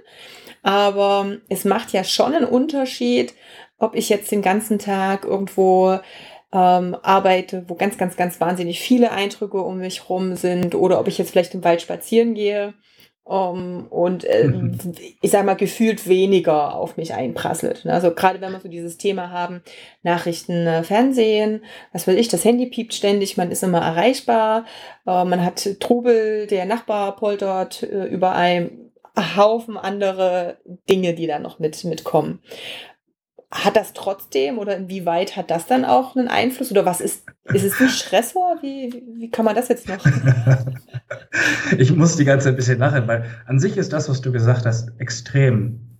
Aber 0.62 1.38
es 1.48 1.64
macht 1.64 1.94
ja 1.94 2.04
schon 2.04 2.34
einen 2.34 2.44
Unterschied, 2.44 3.32
ob 3.78 3.94
ich 3.94 4.10
jetzt 4.10 4.30
den 4.30 4.42
ganzen 4.42 4.78
Tag 4.78 5.24
irgendwo 5.24 5.98
ähm, 6.54 6.96
arbeite, 7.02 7.64
wo 7.66 7.74
ganz, 7.74 7.98
ganz, 7.98 8.16
ganz 8.16 8.40
wahnsinnig 8.40 8.80
viele 8.80 9.10
Eindrücke 9.10 9.60
um 9.60 9.78
mich 9.78 10.08
rum 10.08 10.36
sind 10.36 10.74
oder 10.74 11.00
ob 11.00 11.08
ich 11.08 11.18
jetzt 11.18 11.32
vielleicht 11.32 11.54
im 11.54 11.64
Wald 11.64 11.82
spazieren 11.82 12.34
gehe 12.34 12.74
um, 13.26 13.86
und 13.88 14.24
äh, 14.24 14.48
mhm. 14.48 14.78
ich 15.22 15.30
sag 15.30 15.46
mal, 15.46 15.54
gefühlt 15.54 16.06
weniger 16.06 16.74
auf 16.76 16.98
mich 16.98 17.14
einprasselt. 17.14 17.86
Ne? 17.86 17.92
Also 17.94 18.10
gerade 18.10 18.38
wenn 18.42 18.52
wir 18.52 18.60
so 18.60 18.68
dieses 18.68 18.98
Thema 18.98 19.30
haben, 19.30 19.62
Nachrichten, 20.02 20.66
äh, 20.66 20.82
Fernsehen, 20.84 21.64
was 21.92 22.06
weiß 22.06 22.16
ich, 22.16 22.28
das 22.28 22.44
Handy 22.44 22.66
piept 22.66 22.92
ständig, 22.92 23.38
man 23.38 23.50
ist 23.50 23.62
immer 23.62 23.80
erreichbar, 23.80 24.66
äh, 25.06 25.24
man 25.24 25.42
hat 25.42 25.80
Trubel, 25.80 26.46
der 26.46 26.66
Nachbar 26.66 27.16
poltert 27.16 27.82
äh, 27.82 28.04
über 28.04 28.34
einen 28.34 28.92
Haufen 29.16 29.78
andere 29.78 30.58
Dinge, 30.90 31.14
die 31.14 31.26
da 31.26 31.38
noch 31.38 31.58
mit 31.58 31.82
mitkommen 31.84 32.40
hat 33.50 33.76
das 33.76 33.92
trotzdem 33.92 34.58
oder 34.58 34.76
inwieweit 34.76 35.36
hat 35.36 35.50
das 35.50 35.66
dann 35.66 35.84
auch 35.84 36.16
einen 36.16 36.28
Einfluss 36.28 36.70
oder 36.70 36.84
was 36.84 37.00
ist, 37.00 37.26
ist 37.44 37.64
es 37.64 37.80
ein 37.80 37.88
Stressor? 37.88 38.58
Wie, 38.62 39.04
wie 39.16 39.30
kann 39.30 39.44
man 39.44 39.54
das 39.54 39.68
jetzt 39.68 39.88
noch? 39.88 40.04
ich 41.78 41.94
muss 41.94 42.16
die 42.16 42.24
ganze 42.24 42.44
Zeit 42.44 42.54
ein 42.54 42.56
bisschen 42.56 42.78
lachen, 42.78 43.06
weil 43.06 43.24
an 43.46 43.60
sich 43.60 43.76
ist 43.76 43.92
das, 43.92 44.08
was 44.08 44.20
du 44.20 44.32
gesagt 44.32 44.66
hast, 44.66 44.92
extrem, 44.98 45.98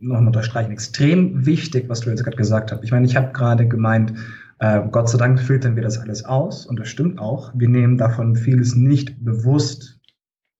nochmal 0.00 0.28
unterstreichen, 0.28 0.72
extrem 0.72 1.44
wichtig, 1.44 1.88
was 1.88 2.00
du 2.00 2.10
jetzt 2.10 2.24
gerade 2.24 2.36
gesagt 2.36 2.72
hast. 2.72 2.82
Ich 2.82 2.92
meine, 2.92 3.06
ich 3.06 3.16
habe 3.16 3.32
gerade 3.32 3.68
gemeint, 3.68 4.14
äh, 4.58 4.80
Gott 4.90 5.08
sei 5.08 5.18
Dank 5.18 5.40
filtern 5.40 5.76
wir 5.76 5.82
das 5.82 5.98
alles 5.98 6.24
aus 6.24 6.66
und 6.66 6.78
das 6.78 6.88
stimmt 6.88 7.18
auch. 7.18 7.52
Wir 7.54 7.68
nehmen 7.68 7.98
davon 7.98 8.36
vieles 8.36 8.74
nicht 8.74 9.22
bewusst 9.24 10.00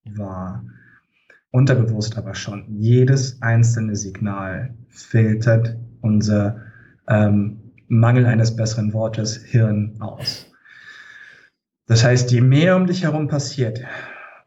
wahr 0.04 0.62
unterbewusst 1.56 2.18
aber 2.18 2.35
schon. 2.35 2.66
Jedes 2.68 3.40
einzelne 3.40 3.97
Signal 3.97 4.75
filtert 4.88 5.76
unser 6.00 6.62
ähm, 7.08 7.72
Mangel 7.88 8.26
eines 8.26 8.56
besseren 8.56 8.92
Wortes 8.92 9.36
Hirn 9.36 9.96
aus. 10.00 10.50
Das 11.86 12.04
heißt, 12.04 12.32
je 12.32 12.40
mehr 12.40 12.76
um 12.76 12.86
dich 12.86 13.04
herum 13.04 13.28
passiert, 13.28 13.80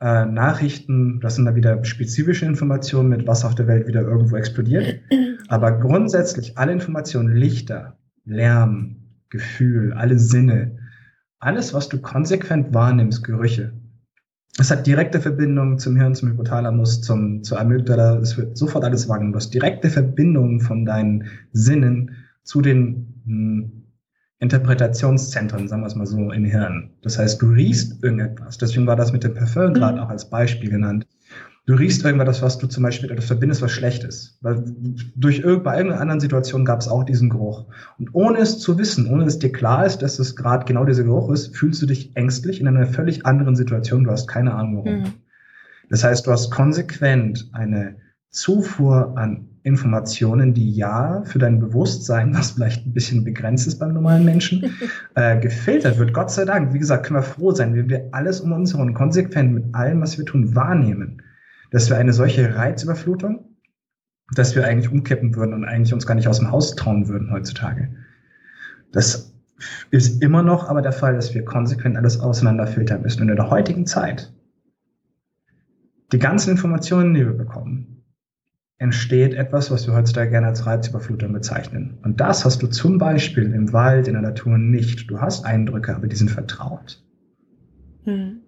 äh, 0.01 0.25
Nachrichten, 0.25 1.19
das 1.21 1.35
sind 1.35 1.45
da 1.45 1.55
wieder 1.55 1.83
spezifische 1.83 2.45
Informationen 2.45 3.09
mit, 3.09 3.27
was 3.27 3.45
auf 3.45 3.55
der 3.55 3.67
Welt 3.67 3.87
wieder 3.87 4.01
irgendwo 4.01 4.35
explodiert. 4.35 5.01
Aber 5.47 5.79
grundsätzlich 5.79 6.57
alle 6.57 6.71
Informationen, 6.73 7.35
Lichter, 7.35 7.97
Lärm, 8.25 8.97
Gefühl, 9.29 9.93
alle 9.93 10.19
Sinne, 10.19 10.77
alles, 11.39 11.73
was 11.73 11.89
du 11.89 12.01
konsequent 12.01 12.73
wahrnimmst, 12.73 13.23
Gerüche, 13.23 13.73
es 14.57 14.71
hat 14.71 14.87
direkte 14.87 15.21
Verbindungen 15.21 15.77
zum 15.77 15.95
Hirn, 15.95 16.15
zum 16.15 16.29
Hypothalamus, 16.29 17.01
zum, 17.01 17.43
zur 17.43 17.59
Amygdala. 17.59 18.17
Es 18.17 18.37
wird 18.37 18.57
sofort 18.57 18.83
alles 18.83 19.07
wahrgenommen. 19.07 19.33
Du 19.33 19.37
hast 19.37 19.53
direkte 19.53 19.89
Verbindungen 19.89 20.59
von 20.59 20.85
deinen 20.85 21.25
Sinnen 21.53 22.11
zu 22.43 22.61
den 22.61 23.21
hm, 23.25 23.79
Interpretationszentren, 24.39 25.67
sagen 25.67 25.81
wir 25.81 25.87
es 25.87 25.95
mal 25.95 26.05
so, 26.05 26.31
im 26.31 26.45
Hirn. 26.45 26.91
Das 27.01 27.19
heißt, 27.19 27.41
du 27.41 27.49
riechst 27.49 28.03
irgendetwas. 28.03 28.57
Deswegen 28.57 28.87
war 28.87 28.95
das 28.95 29.11
mit 29.11 29.23
dem 29.23 29.33
Parfum 29.33 29.73
gerade 29.73 29.97
mhm. 29.97 30.03
auch 30.03 30.09
als 30.09 30.29
Beispiel 30.29 30.69
genannt. 30.69 31.05
Du 31.69 31.75
riechst 31.75 32.03
irgendwas, 32.03 32.41
was 32.41 32.57
du 32.57 32.65
zum 32.65 32.81
Beispiel 32.81 33.15
das 33.15 33.25
verbindest, 33.25 33.61
was 33.61 33.71
schlecht 33.71 34.03
ist. 34.03 34.39
Weil 34.41 34.63
durch 35.15 35.43
bei 35.43 35.77
irgendeiner 35.77 36.01
anderen 36.01 36.19
Situation 36.19 36.65
gab 36.65 36.79
es 36.79 36.87
auch 36.87 37.03
diesen 37.03 37.29
Geruch. 37.29 37.67
Und 37.99 38.09
ohne 38.13 38.39
es 38.39 38.57
zu 38.57 38.79
wissen, 38.79 39.05
ohne 39.05 39.25
dass 39.25 39.37
dir 39.37 39.51
klar 39.51 39.85
ist, 39.85 39.99
dass 39.99 40.17
es 40.17 40.35
gerade 40.35 40.65
genau 40.65 40.83
dieser 40.83 41.03
Geruch 41.03 41.29
ist, 41.29 41.55
fühlst 41.55 41.79
du 41.83 41.85
dich 41.85 42.15
ängstlich 42.15 42.59
in 42.59 42.67
einer 42.67 42.87
völlig 42.87 43.27
anderen 43.27 43.55
Situation. 43.55 44.03
Du 44.03 44.09
hast 44.09 44.25
keine 44.25 44.55
Ahnung 44.55 44.77
warum. 44.77 44.99
Mhm. 45.01 45.13
Das 45.91 46.03
heißt, 46.03 46.25
du 46.25 46.31
hast 46.31 46.49
konsequent 46.49 47.51
eine 47.53 47.97
Zufuhr 48.31 49.15
an 49.15 49.49
Informationen, 49.61 50.55
die 50.55 50.71
ja 50.71 51.21
für 51.25 51.37
dein 51.37 51.59
Bewusstsein, 51.59 52.33
was 52.33 52.49
vielleicht 52.49 52.87
ein 52.87 52.93
bisschen 52.93 53.23
begrenzt 53.23 53.67
ist 53.67 53.77
beim 53.77 53.93
normalen 53.93 54.25
Menschen, 54.25 54.73
äh, 55.13 55.39
gefiltert 55.39 55.99
wird. 55.99 56.15
Gott 56.15 56.31
sei 56.31 56.45
Dank. 56.45 56.73
Wie 56.73 56.79
gesagt, 56.79 57.05
können 57.05 57.19
wir 57.19 57.23
froh 57.23 57.51
sein, 57.51 57.75
wenn 57.75 57.91
wir 57.91 58.09
alles 58.11 58.41
um 58.41 58.53
uns 58.53 58.73
herum 58.73 58.95
konsequent 58.95 59.53
mit 59.53 59.75
allem, 59.75 60.01
was 60.01 60.17
wir 60.17 60.25
tun, 60.25 60.55
wahrnehmen, 60.55 61.21
dass 61.71 61.89
wir 61.89 61.97
eine 61.97 62.13
solche 62.13 62.55
Reizüberflutung, 62.55 63.45
dass 64.35 64.55
wir 64.55 64.65
eigentlich 64.65 64.91
umkippen 64.91 65.35
würden 65.35 65.53
und 65.53 65.65
eigentlich 65.65 65.93
uns 65.93 66.05
gar 66.05 66.15
nicht 66.15 66.27
aus 66.27 66.39
dem 66.39 66.51
Haus 66.51 66.75
trauen 66.75 67.07
würden 67.07 67.31
heutzutage. 67.31 67.89
Das 68.91 69.33
ist 69.91 70.21
immer 70.21 70.43
noch 70.43 70.69
aber 70.69 70.81
der 70.81 70.91
Fall, 70.91 71.15
dass 71.15 71.33
wir 71.33 71.43
konsequent 71.43 71.97
alles 71.97 72.19
auseinanderfiltern 72.19 73.01
müssen. 73.01 73.21
Und 73.21 73.29
in 73.29 73.35
der 73.35 73.49
heutigen 73.49 73.85
Zeit, 73.85 74.33
die 76.11 76.19
ganzen 76.19 76.51
Informationen, 76.51 77.13
die 77.13 77.25
wir 77.25 77.33
bekommen, 77.33 78.03
entsteht 78.77 79.33
etwas, 79.33 79.69
was 79.71 79.85
wir 79.85 79.93
heutzutage 79.93 80.31
gerne 80.31 80.47
als 80.47 80.65
Reizüberflutung 80.65 81.33
bezeichnen. 81.33 81.97
Und 82.01 82.21
das 82.21 82.45
hast 82.45 82.63
du 82.63 82.67
zum 82.67 82.97
Beispiel 82.97 83.53
im 83.53 83.73
Wald, 83.73 84.07
in 84.07 84.13
der 84.13 84.21
Natur 84.21 84.57
nicht. 84.57 85.11
Du 85.11 85.19
hast 85.19 85.45
Eindrücke, 85.45 85.95
aber 85.95 86.07
die 86.07 86.15
sind 86.15 86.31
vertraut. 86.31 87.03
Hm. 88.05 88.39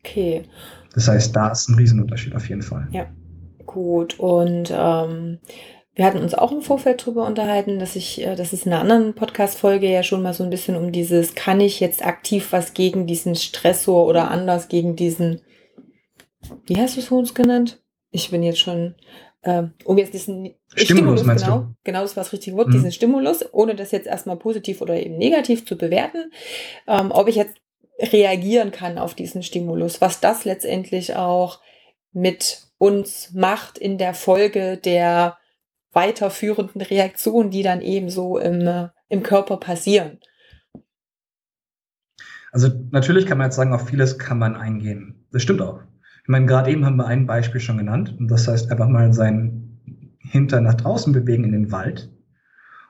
Okay. 0.00 0.44
Das 0.94 1.08
heißt, 1.08 1.34
da 1.34 1.48
ist 1.48 1.68
ein 1.68 1.76
Riesenunterschied 1.76 2.34
auf 2.34 2.48
jeden 2.48 2.62
Fall. 2.62 2.88
Ja, 2.90 3.06
gut. 3.64 4.18
Und 4.18 4.72
ähm, 4.74 5.38
wir 5.94 6.04
hatten 6.04 6.18
uns 6.18 6.34
auch 6.34 6.52
im 6.52 6.62
Vorfeld 6.62 7.02
darüber 7.02 7.26
unterhalten, 7.26 7.78
dass 7.78 7.96
ich, 7.96 8.20
äh, 8.20 8.36
dass 8.36 8.52
es 8.52 8.66
in 8.66 8.72
einer 8.72 8.80
anderen 8.80 9.14
Podcast-Folge 9.14 9.90
ja 9.90 10.02
schon 10.02 10.22
mal 10.22 10.34
so 10.34 10.44
ein 10.44 10.50
bisschen 10.50 10.76
um 10.76 10.92
dieses, 10.92 11.34
kann 11.34 11.60
ich 11.60 11.80
jetzt 11.80 12.04
aktiv 12.04 12.48
was 12.50 12.74
gegen 12.74 13.06
diesen 13.06 13.34
Stressor 13.34 14.06
oder 14.06 14.30
anders 14.30 14.68
gegen 14.68 14.96
diesen, 14.96 15.40
wie 16.66 16.76
hast 16.76 16.96
du 16.96 17.00
es 17.00 17.10
uns 17.10 17.34
genannt? 17.34 17.82
ich 18.12 18.30
bin 18.30 18.42
jetzt 18.42 18.60
schon, 18.60 18.94
äh, 19.40 19.64
um 19.84 19.98
jetzt 19.98 20.14
diesen 20.14 20.54
Stimulus, 20.74 21.20
Stimulus 21.20 21.42
genau, 21.42 21.58
du? 21.58 21.74
genau 21.82 22.02
das 22.02 22.16
war 22.16 22.22
das 22.22 22.32
richtige 22.32 22.56
Wort, 22.56 22.68
mhm. 22.68 22.72
diesen 22.72 22.92
Stimulus, 22.92 23.44
ohne 23.52 23.74
das 23.74 23.90
jetzt 23.90 24.06
erstmal 24.06 24.36
positiv 24.36 24.80
oder 24.80 24.94
eben 24.94 25.16
negativ 25.16 25.66
zu 25.66 25.76
bewerten, 25.76 26.30
ähm, 26.86 27.10
ob 27.10 27.26
ich 27.26 27.34
jetzt 27.34 27.56
reagieren 27.98 28.70
kann 28.70 28.98
auf 28.98 29.14
diesen 29.14 29.42
Stimulus, 29.42 30.00
was 30.00 30.20
das 30.20 30.44
letztendlich 30.44 31.16
auch 31.16 31.60
mit 32.12 32.66
uns 32.78 33.32
macht 33.32 33.78
in 33.78 33.98
der 33.98 34.14
Folge 34.14 34.76
der 34.76 35.38
weiterführenden 35.92 36.80
Reaktionen, 36.80 37.50
die 37.50 37.62
dann 37.62 37.80
eben 37.80 38.10
so 38.10 38.38
im, 38.38 38.88
im 39.08 39.22
Körper 39.22 39.58
passieren. 39.58 40.18
Also 42.50 42.68
natürlich 42.90 43.26
kann 43.26 43.38
man 43.38 43.46
jetzt 43.46 43.56
sagen, 43.56 43.72
auf 43.72 43.88
vieles 43.88 44.18
kann 44.18 44.38
man 44.38 44.56
eingehen. 44.56 45.26
Das 45.32 45.42
stimmt 45.42 45.62
auch. 45.62 45.80
Ich 46.22 46.28
meine, 46.28 46.46
gerade 46.46 46.70
eben 46.70 46.84
haben 46.84 46.96
wir 46.96 47.06
ein 47.06 47.26
Beispiel 47.26 47.60
schon 47.60 47.78
genannt. 47.78 48.14
Und 48.18 48.28
das 48.28 48.46
heißt, 48.46 48.70
einfach 48.70 48.88
mal 48.88 49.12
seinen 49.12 49.80
Hintern 50.18 50.64
nach 50.64 50.74
draußen 50.74 51.12
bewegen 51.12 51.44
in 51.44 51.52
den 51.52 51.72
Wald 51.72 52.10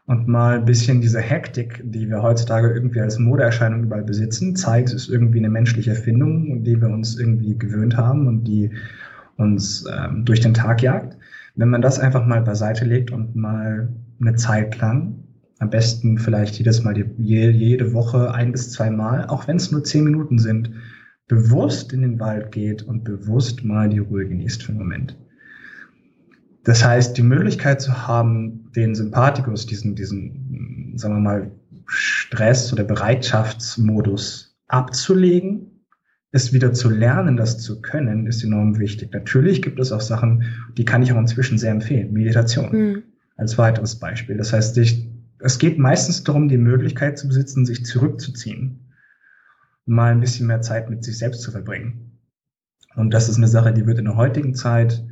und 0.07 0.27
mal 0.27 0.59
ein 0.59 0.65
bisschen 0.65 1.01
diese 1.01 1.21
Hektik, 1.21 1.81
die 1.85 2.09
wir 2.09 2.23
heutzutage 2.23 2.73
irgendwie 2.73 3.01
als 3.01 3.19
Modeerscheinung 3.19 3.85
überall 3.85 4.03
besitzen, 4.03 4.57
zeigt, 4.57 4.89
es 4.89 4.95
ist 4.95 5.09
irgendwie 5.09 5.39
eine 5.39 5.51
menschliche 5.51 5.91
Erfindung, 5.91 6.65
die 6.65 6.81
wir 6.81 6.89
uns 6.89 7.19
irgendwie 7.19 7.57
gewöhnt 7.57 7.97
haben 7.97 8.27
und 8.27 8.45
die 8.45 8.71
uns 9.37 9.85
ähm, 9.93 10.25
durch 10.25 10.41
den 10.41 10.55
Tag 10.55 10.83
jagt. 10.83 11.17
Wenn 11.55 11.69
man 11.69 11.83
das 11.83 11.99
einfach 11.99 12.27
mal 12.27 12.43
beiseite 12.43 12.85
legt 12.85 13.11
und 13.11 13.37
mal 13.37 13.89
eine 14.21 14.35
Zeit 14.35 14.79
lang, 14.81 15.23
am 15.59 15.71
besten 15.71 16.19
vielleicht 16.19 16.57
jedes 16.59 16.83
Mal, 16.83 16.97
jede 17.19 17.93
Woche 17.93 18.35
ein 18.35 18.51
bis 18.51 18.73
zwei 18.73 18.91
Mal, 18.91 19.27
auch 19.27 19.47
wenn 19.47 19.57
es 19.57 19.71
nur 19.71 19.85
zehn 19.85 20.03
Minuten 20.03 20.39
sind, 20.39 20.73
bewusst 21.29 21.93
in 21.93 22.03
den 22.03 22.19
Wald 22.19 22.51
geht 22.51 22.83
und 22.83 23.05
bewusst 23.05 23.65
mal 23.65 23.89
die 23.89 24.01
Ruhe 24.01 24.27
genießt 24.27 24.65
für 24.65 24.71
einen 24.71 24.79
Moment. 24.79 25.17
Das 26.65 26.85
heißt, 26.85 27.17
die 27.17 27.23
Möglichkeit 27.23 27.81
zu 27.81 28.07
haben, 28.07 28.71
den 28.73 28.95
Sympathikus, 28.95 29.67
diesen, 29.67 29.97
diesen, 29.97 30.93
sagen 30.97 31.15
wir 31.17 31.21
mal, 31.21 31.51
Stress- 31.87 32.73
oder 32.73 32.85
Bereitschaftsmodus 32.85 34.57
abzulegen, 34.69 35.85
es 36.31 36.53
wieder 36.53 36.73
zu 36.73 36.89
lernen, 36.89 37.37
das 37.37 37.59
zu 37.59 37.83
können, 37.83 38.27
ist 38.27 38.43
enorm 38.43 38.79
wichtig. 38.79 39.13
Natürlich 39.13 39.61
gibt 39.61 39.79
es 39.81 39.93
auch 39.93 40.01
Sachen, 40.01 40.45
die 40.79 40.85
kann 40.85 41.03
ich 41.03 41.13
auch 41.13 41.19
inzwischen 41.19 41.59
sehr 41.59 41.73
empfehlen. 41.73 42.13
Meditation 42.13 42.71
mhm. 42.73 43.03
als 43.37 43.59
weiteres 43.59 43.97
Beispiel. 43.97 44.39
Das 44.39 44.53
heißt, 44.53 44.79
ich, 44.79 45.11
es 45.41 45.59
geht 45.59 45.79
meistens 45.79 46.25
darum, 46.25 46.49
die 46.49 46.57
Möglichkeit 46.57 47.19
zu 47.19 47.29
besitzen, 47.29 47.67
sich 47.67 47.85
zurückzuziehen 47.85 48.83
mal 49.87 50.13
ein 50.13 50.21
bisschen 50.21 50.47
mehr 50.47 50.61
Zeit 50.61 50.91
mit 50.91 51.05
sich 51.05 51.19
selbst 51.19 51.43
zu 51.43 51.51
verbringen. 51.51 52.19
Und 52.95 53.13
das 53.13 53.29
ist 53.29 53.37
eine 53.37 53.49
Sache, 53.49 53.73
die 53.73 53.87
wird 53.87 53.99
in 53.99 54.05
der 54.05 54.17
heutigen 54.17 54.55
Zeit 54.55 55.05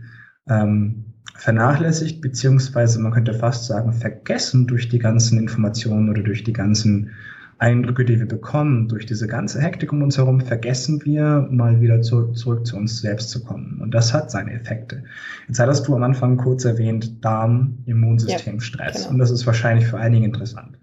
ähm, 0.49 1.10
vernachlässigt, 1.41 2.21
beziehungsweise 2.21 3.01
man 3.01 3.13
könnte 3.13 3.33
fast 3.33 3.65
sagen, 3.65 3.95
vergessen 3.95 4.67
durch 4.67 4.91
die 4.91 4.99
ganzen 4.99 5.39
Informationen 5.39 6.11
oder 6.11 6.23
durch 6.23 6.45
die 6.45 6.53
ganzen 6.53 7.13
Eindrücke, 7.57 8.05
die 8.05 8.19
wir 8.19 8.29
bekommen, 8.29 8.89
durch 8.89 9.07
diese 9.07 9.27
ganze 9.27 9.61
Hektik 9.61 9.91
um 9.93 10.03
uns 10.03 10.19
herum, 10.19 10.43
vergessen 10.43 11.03
wir 11.05 11.49
mal 11.51 11.81
wieder 11.81 12.03
zurück, 12.03 12.37
zurück 12.37 12.67
zu 12.67 12.77
uns 12.77 13.01
selbst 13.01 13.31
zu 13.31 13.43
kommen. 13.43 13.81
Und 13.81 13.95
das 13.95 14.13
hat 14.13 14.31
seine 14.31 14.53
Effekte. 14.53 15.05
Jetzt 15.49 15.59
hattest 15.61 15.89
du 15.89 15.97
am 15.97 16.03
Anfang 16.03 16.37
kurz 16.37 16.67
erwähnt, 16.67 17.25
Darm, 17.25 17.79
Immunsystem, 17.87 18.55
ja, 18.55 18.61
Stress. 18.61 18.97
Genau. 18.99 19.11
Und 19.11 19.19
das 19.19 19.31
ist 19.31 19.47
wahrscheinlich 19.47 19.87
für 19.87 19.99
einige 19.99 20.27
interessant. 20.27 20.79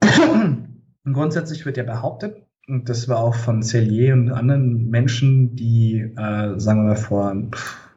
Und 0.00 0.68
grundsätzlich 1.12 1.66
wird 1.66 1.76
ja 1.76 1.82
behauptet, 1.82 2.36
und 2.68 2.88
das 2.88 3.08
war 3.08 3.18
auch 3.18 3.34
von 3.34 3.64
Cellier 3.64 4.14
und 4.14 4.30
anderen 4.30 4.90
Menschen, 4.90 5.56
die, 5.56 6.02
äh, 6.16 6.58
sagen 6.58 6.82
wir 6.82 6.90
mal, 6.90 6.96
vor 6.96 7.34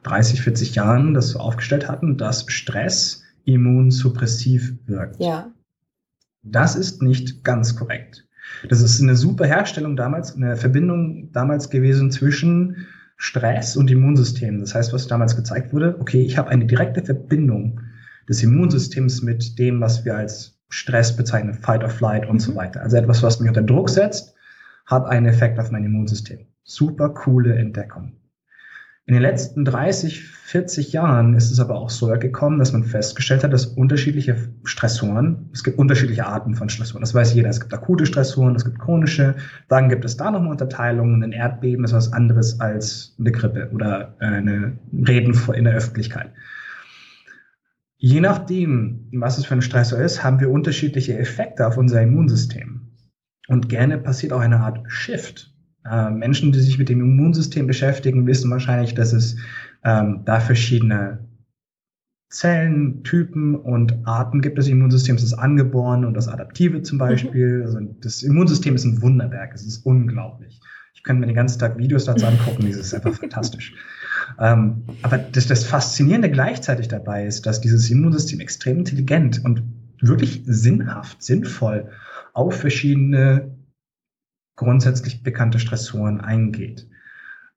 30, 0.03 0.41
40 0.41 0.75
Jahren 0.75 1.13
das 1.13 1.29
so 1.29 1.39
aufgestellt 1.39 1.87
hatten, 1.87 2.17
dass 2.17 2.45
Stress 2.47 3.23
immunsuppressiv 3.45 4.73
wirkt. 4.85 5.19
Ja. 5.19 5.51
Das 6.43 6.75
ist 6.75 7.01
nicht 7.01 7.43
ganz 7.43 7.75
korrekt. 7.75 8.27
Das 8.69 8.81
ist 8.81 9.01
eine 9.01 9.15
super 9.15 9.45
Herstellung 9.45 9.95
damals, 9.95 10.35
eine 10.35 10.57
Verbindung 10.57 11.31
damals 11.31 11.69
gewesen 11.69 12.11
zwischen 12.11 12.87
Stress 13.15 13.77
und 13.77 13.89
Immunsystem. 13.89 14.59
Das 14.59 14.75
heißt, 14.75 14.91
was 14.91 15.07
damals 15.07 15.35
gezeigt 15.35 15.73
wurde, 15.73 15.97
okay, 15.99 16.21
ich 16.21 16.37
habe 16.37 16.49
eine 16.49 16.65
direkte 16.65 17.01
Verbindung 17.01 17.79
des 18.27 18.43
Immunsystems 18.43 19.21
mit 19.21 19.57
dem, 19.59 19.79
was 19.81 20.03
wir 20.03 20.15
als 20.15 20.59
Stress 20.69 21.15
bezeichnen, 21.15 21.53
Fight 21.53 21.83
or 21.83 21.89
Flight 21.89 22.27
und 22.27 22.35
mhm. 22.35 22.39
so 22.39 22.55
weiter. 22.55 22.81
Also 22.81 22.97
etwas, 22.97 23.23
was 23.23 23.39
mich 23.39 23.47
unter 23.47 23.61
Druck 23.61 23.89
setzt 23.89 24.33
hat 24.85 25.05
einen 25.05 25.27
Effekt 25.27 25.59
auf 25.59 25.71
mein 25.71 25.85
Immunsystem. 25.85 26.45
Super 26.63 27.09
coole 27.09 27.55
Entdeckung. 27.55 28.13
In 29.05 29.15
den 29.15 29.21
letzten 29.21 29.65
30, 29.65 30.23
40 30.23 30.93
Jahren 30.93 31.33
ist 31.33 31.51
es 31.51 31.59
aber 31.59 31.75
auch 31.75 31.89
so 31.89 32.07
gekommen, 32.07 32.57
dass 32.57 32.71
man 32.71 32.85
festgestellt 32.85 33.43
hat, 33.43 33.51
dass 33.51 33.65
unterschiedliche 33.65 34.37
Stressoren, 34.63 35.49
es 35.51 35.65
gibt 35.65 35.77
unterschiedliche 35.77 36.25
Arten 36.25 36.55
von 36.55 36.69
Stressoren, 36.69 37.01
das 37.01 37.13
weiß 37.13 37.33
jeder, 37.33 37.49
es 37.49 37.59
gibt 37.59 37.73
akute 37.73 38.05
Stressoren, 38.05 38.55
es 38.55 38.63
gibt 38.63 38.79
chronische, 38.79 39.35
dann 39.67 39.89
gibt 39.89 40.05
es 40.05 40.15
da 40.15 40.31
nochmal 40.31 40.51
Unterteilungen, 40.51 41.21
ein 41.21 41.33
Erdbeben 41.33 41.83
ist 41.83 41.91
was 41.91 42.13
anderes 42.13 42.61
als 42.61 43.13
eine 43.19 43.33
Grippe 43.33 43.71
oder 43.73 44.15
eine 44.19 44.77
Reden 44.93 45.37
in 45.53 45.65
der 45.65 45.73
Öffentlichkeit. 45.73 46.31
Je 47.97 48.21
nachdem, 48.21 49.09
was 49.13 49.37
es 49.37 49.45
für 49.45 49.55
ein 49.55 49.61
Stressor 49.61 49.99
ist, 49.99 50.23
haben 50.23 50.39
wir 50.39 50.49
unterschiedliche 50.49 51.17
Effekte 51.17 51.67
auf 51.67 51.77
unser 51.77 52.01
Immunsystem. 52.01 52.91
Und 53.47 53.67
gerne 53.67 53.97
passiert 53.97 54.31
auch 54.31 54.39
eine 54.39 54.59
Art 54.59 54.79
Shift. 54.87 55.52
Äh, 55.89 56.09
Menschen, 56.11 56.51
die 56.51 56.59
sich 56.59 56.79
mit 56.79 56.89
dem 56.89 57.01
Immunsystem 57.01 57.67
beschäftigen, 57.67 58.25
wissen 58.25 58.49
wahrscheinlich, 58.51 58.95
dass 58.95 59.13
es 59.13 59.35
ähm, 59.83 60.21
da 60.25 60.39
verschiedene 60.39 61.19
Zellen, 62.29 63.03
Typen 63.03 63.55
und 63.55 64.07
Arten 64.07 64.41
gibt 64.41 64.57
des 64.57 64.67
Immunsystems, 64.67 65.21
das 65.21 65.37
Angeborene 65.37 66.07
und 66.07 66.15
das 66.15 66.27
Adaptive 66.27 66.81
zum 66.81 66.97
mhm. 66.97 66.99
Beispiel. 66.99 67.57
Mhm. 67.57 67.63
Also 67.63 67.79
das 68.01 68.23
Immunsystem 68.23 68.75
ist 68.75 68.85
ein 68.85 69.01
Wunderwerk, 69.01 69.53
es 69.53 69.65
ist 69.65 69.85
unglaublich. 69.85 70.59
Ich 70.93 70.99
Ich 70.99 71.03
könnte 71.03 71.19
mir 71.19 71.27
den 71.27 71.35
ganzen 71.35 71.59
Tag 71.59 71.77
Videos 71.77 72.05
dazu 72.05 72.25
angucken, 72.25 72.65
das 72.67 72.77
ist 72.77 72.93
einfach 72.93 73.13
fantastisch. 73.13 73.73
Ähm, 74.39 74.83
aber 75.01 75.17
das, 75.17 75.47
das 75.47 75.65
Faszinierende 75.65 76.31
gleichzeitig 76.31 76.87
dabei 76.87 77.27
ist, 77.27 77.45
dass 77.45 77.59
dieses 77.59 77.91
Immunsystem 77.91 78.39
extrem 78.39 78.77
intelligent 78.79 79.43
und 79.43 79.63
wirklich 79.99 80.43
sinnhaft, 80.45 81.21
sinnvoll 81.21 81.89
auf 82.33 82.55
verschiedene 82.55 83.51
grundsätzlich 84.55 85.23
bekannte 85.23 85.59
Stressoren 85.59 86.21
eingeht. 86.21 86.87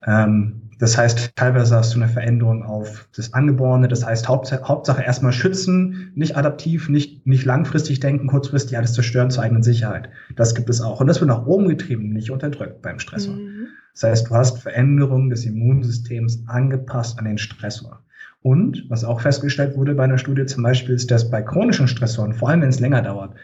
Ähm, 0.07 0.63
das 0.79 0.99
heißt, 0.99 1.37
teilweise 1.37 1.75
hast 1.75 1.95
du 1.95 1.99
eine 1.99 2.09
Veränderung 2.09 2.63
auf 2.63 3.09
das 3.17 3.33
Angeborene. 3.33 3.89
Das 3.89 4.05
heißt, 4.05 4.29
Hauptsache, 4.29 4.63
Hauptsache 4.65 5.03
erstmal 5.03 5.33
schützen, 5.33 6.13
nicht 6.15 6.37
adaptiv, 6.37 6.91
nicht, 6.91 7.27
nicht 7.27 7.47
langfristig 7.47 8.01
denken, 8.01 8.27
kurzfristig 8.27 8.77
alles 8.77 8.93
zerstören 8.93 9.31
zur 9.31 9.43
eigenen 9.43 9.63
Sicherheit. 9.63 10.11
Das 10.37 10.55
gibt 10.55 10.69
es 10.69 10.83
auch. 10.83 11.01
Und 11.01 11.07
das 11.07 11.21
wird 11.21 11.29
nach 11.29 11.47
oben 11.47 11.69
getrieben, 11.69 12.11
nicht 12.11 12.31
unterdrückt 12.31 12.83
beim 12.83 12.99
Stressor. 12.99 13.35
Mhm. 13.35 13.69
Das 13.95 14.03
heißt, 14.03 14.29
du 14.29 14.35
hast 14.35 14.59
Veränderungen 14.59 15.31
des 15.31 15.47
Immunsystems 15.47 16.45
angepasst 16.47 17.19
an 17.19 17.25
den 17.25 17.39
Stressor. 17.39 18.03
Und 18.43 18.85
was 18.91 19.03
auch 19.03 19.23
festgestellt 19.23 19.77
wurde 19.77 19.95
bei 19.95 20.05
einer 20.05 20.19
Studie 20.19 20.45
zum 20.45 20.63
Beispiel, 20.63 20.95
ist, 20.95 21.11
dass 21.11 21.31
bei 21.31 21.41
chronischen 21.41 21.89
Stressoren, 21.89 22.35
vor 22.35 22.51
allem 22.51 22.61
wenn 22.61 22.69
es 22.69 22.81
länger 22.81 23.01
dauert, 23.01 23.35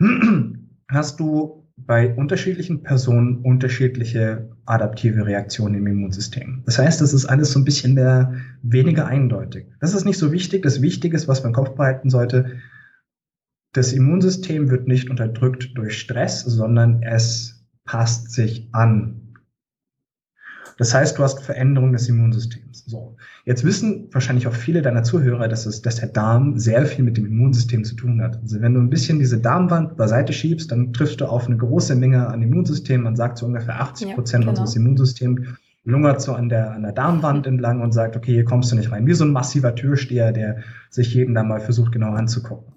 hast 0.88 1.20
du 1.20 1.61
bei 1.76 2.14
unterschiedlichen 2.14 2.82
Personen 2.82 3.38
unterschiedliche 3.38 4.50
adaptive 4.66 5.26
Reaktionen 5.26 5.74
im 5.74 5.86
Immunsystem. 5.86 6.62
Das 6.64 6.78
heißt, 6.78 7.00
das 7.00 7.12
ist 7.12 7.26
alles 7.26 7.52
so 7.52 7.58
ein 7.58 7.64
bisschen 7.64 7.96
der 7.96 8.34
weniger 8.62 9.06
eindeutig. 9.06 9.66
Das 9.80 9.94
ist 9.94 10.04
nicht 10.04 10.18
so 10.18 10.32
wichtig. 10.32 10.62
Das 10.62 10.82
Wichtige 10.82 11.16
ist, 11.16 11.28
was 11.28 11.42
man 11.42 11.50
im 11.50 11.54
Kopf 11.54 11.74
behalten 11.74 12.10
sollte. 12.10 12.58
Das 13.72 13.92
Immunsystem 13.92 14.70
wird 14.70 14.86
nicht 14.86 15.08
unterdrückt 15.10 15.70
durch 15.74 15.98
Stress, 15.98 16.42
sondern 16.42 17.02
es 17.02 17.64
passt 17.84 18.32
sich 18.32 18.68
an. 18.72 19.21
Das 20.82 20.92
heißt, 20.92 21.16
du 21.16 21.22
hast 21.22 21.40
Veränderungen 21.44 21.92
des 21.92 22.08
Immunsystems. 22.08 22.82
So. 22.88 23.14
Jetzt 23.44 23.62
wissen 23.62 24.08
wahrscheinlich 24.10 24.48
auch 24.48 24.52
viele 24.52 24.82
deiner 24.82 25.04
Zuhörer, 25.04 25.46
dass, 25.46 25.64
es, 25.64 25.80
dass 25.80 25.94
der 25.94 26.08
Darm 26.08 26.58
sehr 26.58 26.84
viel 26.86 27.04
mit 27.04 27.16
dem 27.16 27.24
Immunsystem 27.24 27.84
zu 27.84 27.94
tun 27.94 28.20
hat. 28.20 28.40
Also 28.42 28.60
wenn 28.60 28.74
du 28.74 28.80
ein 28.80 28.90
bisschen 28.90 29.20
diese 29.20 29.38
Darmwand 29.38 29.96
beiseite 29.96 30.32
schiebst, 30.32 30.72
dann 30.72 30.92
triffst 30.92 31.20
du 31.20 31.26
auf 31.26 31.46
eine 31.46 31.56
große 31.56 31.94
Menge 31.94 32.26
an 32.26 32.42
Immunsystem. 32.42 33.04
Man 33.04 33.14
sagt 33.14 33.38
so 33.38 33.46
ungefähr 33.46 33.80
80 33.80 34.14
Prozent 34.16 34.42
ja, 34.42 34.50
genau. 34.50 34.60
unseres 34.60 34.74
Immunsystems 34.74 35.40
lungert 35.84 36.20
so 36.20 36.32
an 36.32 36.48
der, 36.48 36.72
an 36.72 36.82
der 36.82 36.90
Darmwand 36.90 37.46
entlang 37.52 37.80
und 37.80 37.92
sagt, 37.92 38.16
okay, 38.16 38.32
hier 38.32 38.44
kommst 38.44 38.72
du 38.72 38.74
nicht 38.74 38.90
rein. 38.90 39.06
Wie 39.06 39.14
so 39.14 39.24
ein 39.24 39.30
massiver 39.30 39.76
Türsteher, 39.76 40.32
der 40.32 40.64
sich 40.90 41.14
jeden 41.14 41.36
da 41.36 41.44
mal 41.44 41.60
versucht, 41.60 41.92
genau 41.92 42.10
anzugucken. 42.10 42.74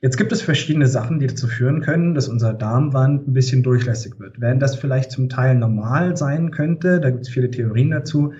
Jetzt 0.00 0.16
gibt 0.16 0.32
es 0.32 0.42
verschiedene 0.42 0.86
Sachen, 0.86 1.20
die 1.20 1.26
dazu 1.26 1.46
führen 1.46 1.80
können, 1.80 2.14
dass 2.14 2.28
unser 2.28 2.52
Darmwand 2.52 3.28
ein 3.28 3.32
bisschen 3.32 3.62
durchlässig 3.62 4.18
wird. 4.18 4.40
Während 4.40 4.60
das 4.60 4.76
vielleicht 4.76 5.10
zum 5.10 5.28
Teil 5.28 5.54
normal 5.54 6.16
sein 6.16 6.50
könnte, 6.50 7.00
da 7.00 7.10
gibt 7.10 7.22
es 7.22 7.28
viele 7.28 7.50
Theorien 7.50 7.90
dazu, 7.90 8.32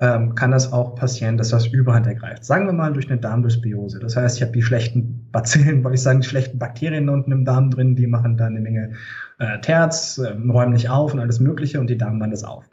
ähm, 0.00 0.34
kann 0.34 0.50
das 0.50 0.72
auch 0.72 0.96
passieren, 0.96 1.36
dass 1.36 1.50
das 1.50 1.66
Überhand 1.66 2.06
ergreift. 2.06 2.44
Sagen 2.44 2.66
wir 2.66 2.72
mal 2.72 2.92
durch 2.92 3.08
eine 3.08 3.20
Darmdysbiose. 3.20 4.00
Das 4.00 4.16
heißt, 4.16 4.36
ich 4.36 4.42
habe 4.42 4.52
die 4.52 4.62
schlechten 4.62 5.30
Bazillen, 5.30 5.84
wollte 5.84 5.94
ich 5.94 6.02
sagen, 6.02 6.22
die 6.22 6.28
schlechten 6.28 6.58
Bakterien 6.58 7.08
unten 7.08 7.30
im 7.30 7.44
Darm 7.44 7.70
drin, 7.70 7.94
die 7.94 8.06
machen 8.06 8.36
da 8.36 8.46
eine 8.46 8.60
Menge 8.60 8.94
äh, 9.38 9.60
Terz, 9.60 10.18
äh, 10.18 10.30
räumen 10.30 10.72
nicht 10.72 10.90
auf 10.90 11.14
und 11.14 11.20
alles 11.20 11.38
Mögliche 11.38 11.78
und 11.78 11.88
die 11.88 11.98
Darmwand 11.98 12.32
ist 12.32 12.44
auf. 12.44 12.68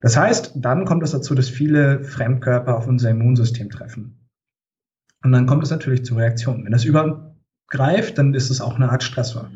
Das 0.00 0.16
heißt, 0.16 0.52
dann 0.56 0.84
kommt 0.84 1.02
es 1.02 1.10
dazu, 1.10 1.34
dass 1.34 1.48
viele 1.48 2.04
Fremdkörper 2.04 2.76
auf 2.76 2.86
unser 2.86 3.10
Immunsystem 3.10 3.68
treffen. 3.68 4.18
Und 5.22 5.32
dann 5.32 5.46
kommt 5.46 5.64
es 5.64 5.70
natürlich 5.70 6.04
zu 6.04 6.14
Reaktionen. 6.14 6.64
Wenn 6.64 6.72
das 6.72 6.84
übergreift, 7.68 8.18
dann 8.18 8.34
ist 8.34 8.50
es 8.50 8.60
auch 8.60 8.76
eine 8.76 8.90
Art 8.90 9.02
Stressor. 9.02 9.50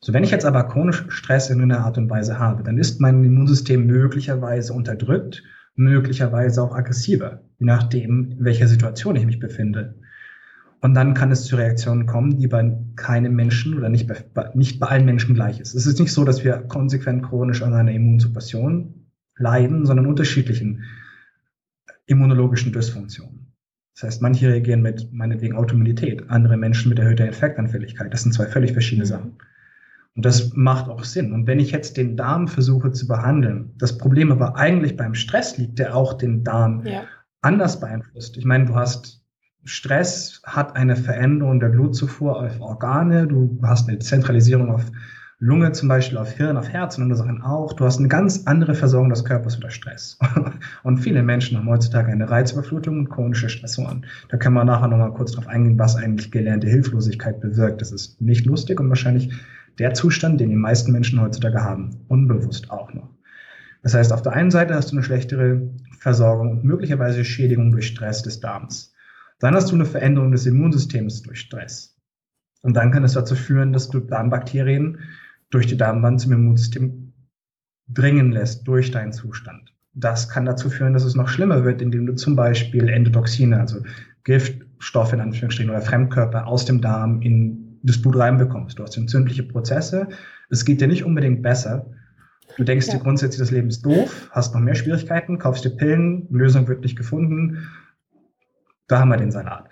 So, 0.00 0.12
wenn 0.12 0.24
ich 0.24 0.30
jetzt 0.30 0.46
aber 0.46 0.64
chronisch 0.64 1.04
Stress 1.08 1.50
in 1.50 1.60
einer 1.60 1.80
Art 1.80 1.98
und 1.98 2.08
Weise 2.08 2.38
habe, 2.38 2.62
dann 2.62 2.78
ist 2.78 3.00
mein 3.00 3.22
Immunsystem 3.22 3.86
möglicherweise 3.86 4.72
unterdrückt 4.72 5.42
möglicherweise 5.76 6.62
auch 6.62 6.74
aggressiver, 6.74 7.42
je 7.58 7.66
nachdem, 7.66 8.32
in 8.32 8.44
welcher 8.44 8.66
Situation 8.66 9.16
ich 9.16 9.24
mich 9.24 9.38
befinde. 9.38 9.94
Und 10.82 10.94
dann 10.94 11.14
kann 11.14 11.30
es 11.30 11.44
zu 11.44 11.56
Reaktionen 11.56 12.06
kommen, 12.06 12.38
die 12.38 12.48
bei 12.48 12.76
keinem 12.96 13.34
Menschen 13.34 13.78
oder 13.78 13.88
nicht 13.88 14.06
bei, 14.06 14.50
nicht 14.54 14.80
bei 14.80 14.88
allen 14.88 15.04
Menschen 15.04 15.34
gleich 15.34 15.60
ist. 15.60 15.74
Es 15.74 15.86
ist 15.86 16.00
nicht 16.00 16.12
so, 16.12 16.24
dass 16.24 16.44
wir 16.44 16.58
konsequent 16.58 17.22
chronisch 17.22 17.62
an 17.62 17.72
einer 17.72 17.92
Immunsuppression 17.92 19.06
leiden, 19.36 19.86
sondern 19.86 20.06
unterschiedlichen 20.06 20.82
immunologischen 22.06 22.72
Dysfunktionen. 22.72 23.39
Das 24.00 24.14
heißt, 24.14 24.22
manche 24.22 24.48
reagieren 24.48 24.80
mit 24.80 25.12
meinetwegen 25.12 25.54
Autoimmunität, 25.54 26.30
andere 26.30 26.56
Menschen 26.56 26.88
mit 26.88 26.98
erhöhter 26.98 27.26
Infektanfälligkeit. 27.26 28.14
Das 28.14 28.22
sind 28.22 28.32
zwei 28.32 28.46
völlig 28.46 28.72
verschiedene 28.72 29.04
mhm. 29.04 29.08
Sachen. 29.10 29.38
Und 30.16 30.24
das 30.24 30.54
macht 30.54 30.88
auch 30.88 31.04
Sinn. 31.04 31.34
Und 31.34 31.46
wenn 31.46 31.60
ich 31.60 31.70
jetzt 31.70 31.98
den 31.98 32.16
Darm 32.16 32.48
versuche 32.48 32.92
zu 32.92 33.06
behandeln, 33.06 33.74
das 33.76 33.98
Problem 33.98 34.32
aber 34.32 34.56
eigentlich 34.56 34.96
beim 34.96 35.14
Stress 35.14 35.58
liegt, 35.58 35.78
der 35.78 35.94
auch 35.94 36.14
den 36.14 36.44
Darm 36.44 36.86
ja. 36.86 37.02
anders 37.42 37.78
beeinflusst. 37.78 38.38
Ich 38.38 38.46
meine, 38.46 38.64
du 38.64 38.74
hast 38.74 39.22
Stress, 39.64 40.40
hat 40.44 40.76
eine 40.76 40.96
Veränderung 40.96 41.60
der 41.60 41.68
Blutzufuhr 41.68 42.40
auf 42.40 42.58
Organe, 42.58 43.26
du 43.26 43.60
hast 43.62 43.86
eine 43.86 43.98
Zentralisierung 43.98 44.70
auf 44.70 44.90
Lunge 45.42 45.72
zum 45.72 45.88
Beispiel, 45.88 46.18
auf 46.18 46.32
Hirn, 46.32 46.58
auf 46.58 46.68
Herz 46.68 46.98
und 46.98 47.04
andere 47.04 47.16
Sachen 47.16 47.40
auch. 47.40 47.72
Du 47.72 47.86
hast 47.86 47.98
eine 47.98 48.08
ganz 48.08 48.42
andere 48.44 48.74
Versorgung 48.74 49.08
des 49.08 49.24
Körpers 49.24 49.54
unter 49.54 49.70
Stress. 49.70 50.18
Und 50.82 50.98
viele 50.98 51.22
Menschen 51.22 51.56
haben 51.56 51.66
heutzutage 51.66 52.12
eine 52.12 52.28
Reizüberflutung 52.28 52.98
und 52.98 53.08
chronische 53.08 53.48
Stressoren. 53.48 54.04
Da 54.28 54.36
können 54.36 54.54
wir 54.54 54.66
nachher 54.66 54.88
nochmal 54.88 55.14
kurz 55.14 55.32
drauf 55.32 55.48
eingehen, 55.48 55.78
was 55.78 55.96
eigentlich 55.96 56.30
gelernte 56.30 56.68
Hilflosigkeit 56.68 57.40
bewirkt. 57.40 57.80
Das 57.80 57.90
ist 57.90 58.20
nicht 58.20 58.44
lustig 58.44 58.80
und 58.80 58.90
wahrscheinlich 58.90 59.32
der 59.78 59.94
Zustand, 59.94 60.40
den 60.40 60.50
die 60.50 60.56
meisten 60.56 60.92
Menschen 60.92 61.18
heutzutage 61.22 61.64
haben, 61.64 62.04
unbewusst 62.08 62.70
auch 62.70 62.92
noch. 62.92 63.08
Das 63.82 63.94
heißt, 63.94 64.12
auf 64.12 64.20
der 64.20 64.34
einen 64.34 64.50
Seite 64.50 64.74
hast 64.74 64.92
du 64.92 64.96
eine 64.96 65.02
schlechtere 65.02 65.62
Versorgung 66.00 66.50
und 66.50 66.64
möglicherweise 66.64 67.24
Schädigung 67.24 67.72
durch 67.72 67.86
Stress 67.86 68.22
des 68.22 68.40
Darms. 68.40 68.92
Dann 69.38 69.54
hast 69.54 69.70
du 69.70 69.74
eine 69.74 69.86
Veränderung 69.86 70.32
des 70.32 70.44
Immunsystems 70.44 71.22
durch 71.22 71.40
Stress. 71.40 71.96
Und 72.60 72.74
dann 72.74 72.90
kann 72.90 73.04
es 73.04 73.14
dazu 73.14 73.34
führen, 73.34 73.72
dass 73.72 73.88
du 73.88 74.00
Darmbakterien 74.00 74.98
durch 75.50 75.66
die 75.66 75.76
Darmwand 75.76 76.20
zum 76.20 76.32
Immunsystem 76.32 77.12
dringen 77.88 78.32
lässt 78.32 78.66
durch 78.66 78.90
deinen 78.90 79.12
Zustand. 79.12 79.74
Das 79.92 80.28
kann 80.28 80.46
dazu 80.46 80.70
führen, 80.70 80.92
dass 80.92 81.04
es 81.04 81.16
noch 81.16 81.28
schlimmer 81.28 81.64
wird, 81.64 81.82
indem 81.82 82.06
du 82.06 82.14
zum 82.14 82.36
Beispiel 82.36 82.88
Endotoxine, 82.88 83.58
also 83.58 83.80
Giftstoffe 84.24 85.12
in 85.12 85.20
Anführungsstrichen 85.20 85.70
oder 85.70 85.82
Fremdkörper 85.82 86.46
aus 86.46 86.64
dem 86.64 86.80
Darm 86.80 87.20
in 87.22 87.78
das 87.82 88.00
Blut 88.00 88.16
reinbekommst. 88.16 88.78
Du 88.78 88.82
hast 88.84 88.96
entzündliche 88.96 89.42
Prozesse. 89.42 90.08
Es 90.50 90.64
geht 90.64 90.80
dir 90.80 90.88
nicht 90.88 91.04
unbedingt 91.04 91.42
besser. 91.42 91.86
Du 92.56 92.64
denkst 92.64 92.88
ja. 92.88 92.94
dir 92.94 93.00
grundsätzlich, 93.00 93.40
das 93.40 93.50
Leben 93.50 93.68
ist 93.68 93.82
doof, 93.82 94.28
hast 94.32 94.54
noch 94.54 94.60
mehr 94.60 94.74
Schwierigkeiten, 94.74 95.38
kaufst 95.38 95.64
dir 95.64 95.70
Pillen, 95.70 96.26
Lösung 96.30 96.68
wird 96.68 96.82
nicht 96.82 96.96
gefunden. 96.96 97.68
Da 98.86 99.00
haben 99.00 99.08
wir 99.08 99.16
den 99.16 99.30
Salat. 99.30 99.68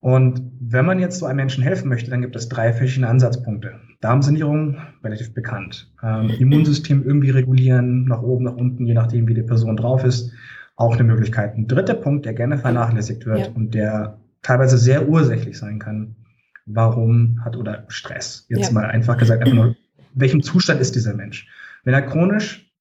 Und 0.00 0.40
wenn 0.60 0.86
man 0.86 0.98
jetzt 0.98 1.18
so 1.18 1.26
einem 1.26 1.36
Menschen 1.36 1.62
helfen 1.62 1.88
möchte, 1.88 2.10
dann 2.10 2.22
gibt 2.22 2.34
es 2.34 2.48
drei 2.48 2.72
verschiedene 2.72 3.08
Ansatzpunkte. 3.08 3.80
Darmsanierung, 4.00 4.78
relativ 5.04 5.34
bekannt. 5.34 5.92
Ähm, 6.02 6.30
Immunsystem 6.30 7.04
irgendwie 7.04 7.30
regulieren, 7.30 8.06
nach 8.06 8.22
oben, 8.22 8.44
nach 8.44 8.56
unten, 8.56 8.86
je 8.86 8.94
nachdem, 8.94 9.28
wie 9.28 9.34
die 9.34 9.42
Person 9.42 9.76
drauf 9.76 10.04
ist. 10.04 10.32
Auch 10.76 10.94
eine 10.94 11.04
Möglichkeit. 11.04 11.54
Ein 11.54 11.66
dritter 11.66 11.94
Punkt, 11.94 12.24
der 12.24 12.32
gerne 12.32 12.56
vernachlässigt 12.56 13.26
wird 13.26 13.38
ja. 13.38 13.52
und 13.52 13.74
der 13.74 14.18
teilweise 14.40 14.78
sehr 14.78 15.06
ursächlich 15.06 15.58
sein 15.58 15.78
kann, 15.78 16.16
warum 16.64 17.40
hat 17.44 17.56
oder 17.56 17.84
Stress. 17.88 18.46
Jetzt 18.48 18.68
ja. 18.68 18.72
mal 18.72 18.86
einfach 18.86 19.18
gesagt, 19.18 19.42
einfach 19.42 19.54
nur, 19.54 19.76
welchem 20.14 20.42
Zustand 20.42 20.80
ist 20.80 20.94
dieser 20.94 21.12
Mensch? 21.12 21.46
Wenn 21.84 21.92
er 21.92 22.02
chronisch 22.02 22.72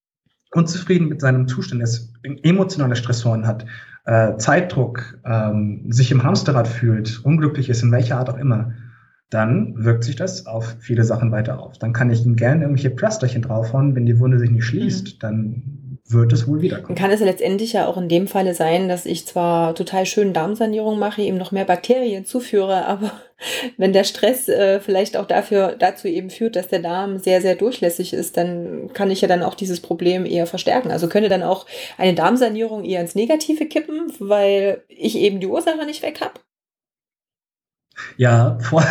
unzufrieden 0.52 1.10
mit 1.10 1.20
seinem 1.20 1.48
Zustand 1.50 1.82
ist, 1.84 2.14
emotionale 2.24 2.96
Stressoren 2.96 3.46
hat, 3.46 3.66
äh, 4.10 4.38
Zeitdruck, 4.38 5.19
ähm, 5.24 5.91
sich 5.91 6.12
im 6.12 6.24
Hamsterrad 6.24 6.67
fühlt, 6.67 7.24
unglücklich 7.24 7.69
ist, 7.69 7.84
in 7.84 7.91
welcher 7.91 8.17
Art 8.17 8.30
auch 8.32 8.38
immer, 8.38 8.72
dann 9.30 9.76
wirkt 9.86 10.04
sich 10.04 10.15
das 10.15 10.48
auf 10.48 10.78
viele 10.80 11.04
Sachen 11.04 11.32
weiter 11.32 11.60
auf. 11.60 11.78
Dann 11.78 11.93
kann 11.93 12.10
ich 12.10 12.26
ihm 12.26 12.36
gerne 12.36 12.63
irgendwelche 12.63 12.89
Pflasterchen 12.89 13.43
draufhauen. 13.43 13.93
Wenn 13.93 14.08
die 14.08 14.19
Wunde 14.19 14.39
sich 14.39 14.50
nicht 14.50 14.65
schließt, 14.65 15.06
mhm. 15.06 15.19
dann 15.19 15.88
wird 16.12 16.34
es 16.34 16.48
wohl 16.48 16.62
wiederkommen. 16.62 16.98
Kann 16.98 17.12
es 17.12 17.19
letztendlich 17.19 17.74
ja 17.74 17.88
auch 17.88 17.98
in 17.98 18.10
dem 18.10 18.28
Falle 18.28 18.56
sein, 18.56 18.89
dass 18.89 19.06
ich 19.06 19.28
zwar 19.28 19.76
total 19.76 20.06
schön 20.06 20.34
Darmsanierung 20.34 20.98
mache, 20.98 21.22
ihm 21.22 21.38
noch 21.38 21.52
mehr 21.52 21.65
Bakterien 21.65 22.26
zuführe, 22.26 22.86
aber 22.86 23.12
wenn 23.78 23.93
der 23.93 24.04
Stress 24.04 24.48
äh, 24.48 24.80
vielleicht 24.80 25.17
auch 25.17 25.28
dafür, 25.28 25.76
dazu 25.78 26.08
eben 26.08 26.30
führt, 26.30 26.56
dass 26.56 26.67
der 26.67 26.80
Darm 26.80 27.19
sehr, 27.19 27.41
sehr 27.41 27.56
durchlässig 27.56 28.13
ist, 28.13 28.38
dann 28.38 28.89
kann 28.93 29.12
ich 29.12 29.22
ja 29.22 29.28
dann 29.28 29.43
auch 29.43 29.54
dieses 29.54 29.82
Problem 29.82 30.26
eher 30.26 30.48
verstärken. 30.48 30.91
Also 30.91 31.08
könnte 31.08 31.30
dann 31.30 31.43
auch 31.43 31.67
eine 31.98 32.15
Darmsanierung 32.15 32.86
eher 32.86 33.02
ins 33.02 33.15
Negative 33.15 33.65
kippen, 33.67 34.12
weil 34.19 34.84
ich 34.88 35.15
eben 35.15 35.39
die 35.39 35.48
Ursache 35.48 35.86
nicht 35.86 36.02
weg 36.02 36.22
habe? 36.22 36.34
Ja, 38.17 38.58
vor, 38.62 38.84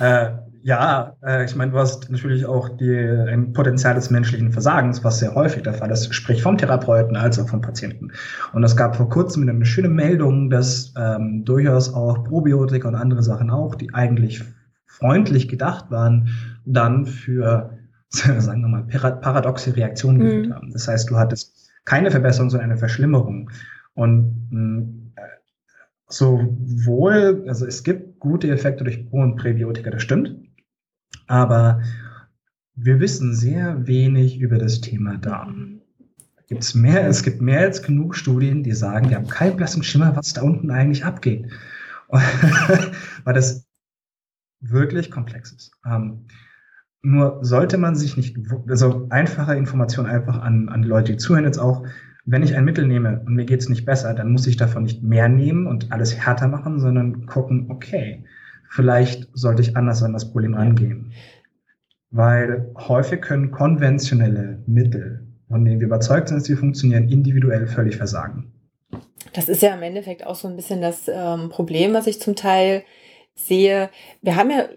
äh, 0.00 0.28
ja, 0.68 1.16
äh, 1.24 1.46
ich 1.46 1.56
meine, 1.56 1.72
du 1.72 1.78
hast 1.78 2.10
natürlich 2.10 2.44
auch 2.44 2.68
die, 2.68 2.94
ein 2.94 3.54
Potenzial 3.54 3.94
des 3.94 4.10
menschlichen 4.10 4.52
Versagens, 4.52 5.02
was 5.02 5.18
sehr 5.18 5.34
häufig 5.34 5.62
der 5.62 5.72
Fall 5.72 5.90
ist, 5.90 6.14
sprich 6.14 6.42
vom 6.42 6.58
Therapeuten 6.58 7.16
als 7.16 7.38
auch 7.38 7.48
vom 7.48 7.62
Patienten. 7.62 8.12
Und 8.52 8.64
es 8.64 8.76
gab 8.76 8.94
vor 8.94 9.08
kurzem 9.08 9.48
eine 9.48 9.64
schöne 9.64 9.88
Meldung, 9.88 10.50
dass 10.50 10.92
ähm, 10.98 11.42
durchaus 11.46 11.94
auch 11.94 12.22
Probiotika 12.22 12.86
und 12.86 12.96
andere 12.96 13.22
Sachen 13.22 13.48
auch, 13.48 13.76
die 13.76 13.94
eigentlich 13.94 14.44
freundlich 14.84 15.48
gedacht 15.48 15.90
waren, 15.90 16.28
dann 16.66 17.06
für 17.06 17.70
sagen 18.10 18.60
wir 18.60 18.68
mal, 18.68 18.82
paradoxe 18.82 19.74
Reaktionen 19.74 20.18
mhm. 20.18 20.22
geführt 20.22 20.54
haben. 20.54 20.72
Das 20.72 20.86
heißt, 20.86 21.08
du 21.08 21.16
hattest 21.16 21.70
keine 21.86 22.10
Verbesserung, 22.10 22.50
sondern 22.50 22.72
eine 22.72 22.78
Verschlimmerung. 22.78 23.50
Und 23.94 24.48
hm, 24.50 25.12
äh, 25.16 25.22
sowohl, 26.08 27.44
also 27.48 27.64
es 27.64 27.82
gibt 27.82 28.20
gute 28.20 28.50
Effekte 28.50 28.84
durch 28.84 29.08
Pro- 29.08 29.22
und 29.22 29.36
Präbiotika, 29.36 29.88
das 29.88 30.02
stimmt. 30.02 30.47
Aber 31.26 31.82
wir 32.74 33.00
wissen 33.00 33.34
sehr 33.34 33.86
wenig 33.86 34.38
über 34.40 34.58
das 34.58 34.80
Thema 34.80 35.18
Darm. 35.18 35.80
Gibt's 36.48 36.74
mehr, 36.74 37.06
es 37.06 37.22
gibt 37.22 37.42
mehr 37.42 37.60
als 37.60 37.82
genug 37.82 38.14
Studien, 38.14 38.62
die 38.62 38.72
sagen, 38.72 39.10
wir 39.10 39.16
haben 39.16 39.28
keinen 39.28 39.56
blassen 39.56 39.82
Schimmer, 39.82 40.16
was 40.16 40.32
da 40.32 40.42
unten 40.42 40.70
eigentlich 40.70 41.04
abgeht. 41.04 41.50
Weil 42.08 43.34
das 43.34 43.66
wirklich 44.60 45.10
komplex 45.10 45.52
ist. 45.52 45.72
Ähm, 45.84 46.26
nur 47.02 47.38
sollte 47.42 47.78
man 47.78 47.94
sich 47.94 48.16
nicht, 48.16 48.38
also 48.68 49.06
einfache 49.10 49.54
Informationen 49.54 50.08
einfach 50.08 50.38
an, 50.40 50.68
an 50.68 50.82
Leute, 50.82 51.12
die 51.12 51.18
zuhören 51.18 51.44
jetzt 51.44 51.58
auch, 51.58 51.86
wenn 52.24 52.42
ich 52.42 52.54
ein 52.54 52.64
Mittel 52.64 52.86
nehme 52.86 53.20
und 53.20 53.34
mir 53.34 53.44
geht's 53.44 53.68
nicht 53.68 53.86
besser, 53.86 54.14
dann 54.14 54.32
muss 54.32 54.46
ich 54.46 54.56
davon 54.56 54.82
nicht 54.82 55.02
mehr 55.02 55.28
nehmen 55.28 55.66
und 55.66 55.92
alles 55.92 56.14
härter 56.16 56.48
machen, 56.48 56.80
sondern 56.80 57.26
gucken, 57.26 57.66
okay, 57.70 58.24
vielleicht 58.68 59.28
sollte 59.32 59.62
ich 59.62 59.76
anders 59.76 60.02
an 60.02 60.12
das 60.12 60.30
Problem 60.30 60.54
rangehen. 60.54 61.12
Weil 62.10 62.72
häufig 62.76 63.20
können 63.20 63.50
konventionelle 63.50 64.62
Mittel, 64.66 65.26
von 65.48 65.64
denen 65.64 65.80
wir 65.80 65.86
überzeugt 65.86 66.28
sind, 66.28 66.38
dass 66.38 66.44
sie 66.44 66.56
funktionieren, 66.56 67.08
individuell 67.08 67.66
völlig 67.66 67.96
versagen. 67.96 68.52
Das 69.34 69.48
ist 69.48 69.62
ja 69.62 69.74
im 69.74 69.82
Endeffekt 69.82 70.26
auch 70.26 70.34
so 70.34 70.48
ein 70.48 70.56
bisschen 70.56 70.80
das 70.80 71.08
ähm, 71.08 71.50
Problem, 71.50 71.92
was 71.92 72.06
ich 72.06 72.20
zum 72.20 72.34
Teil 72.34 72.84
sehe. 73.34 73.90
Wir 74.22 74.36
haben 74.36 74.50
ja 74.50 74.68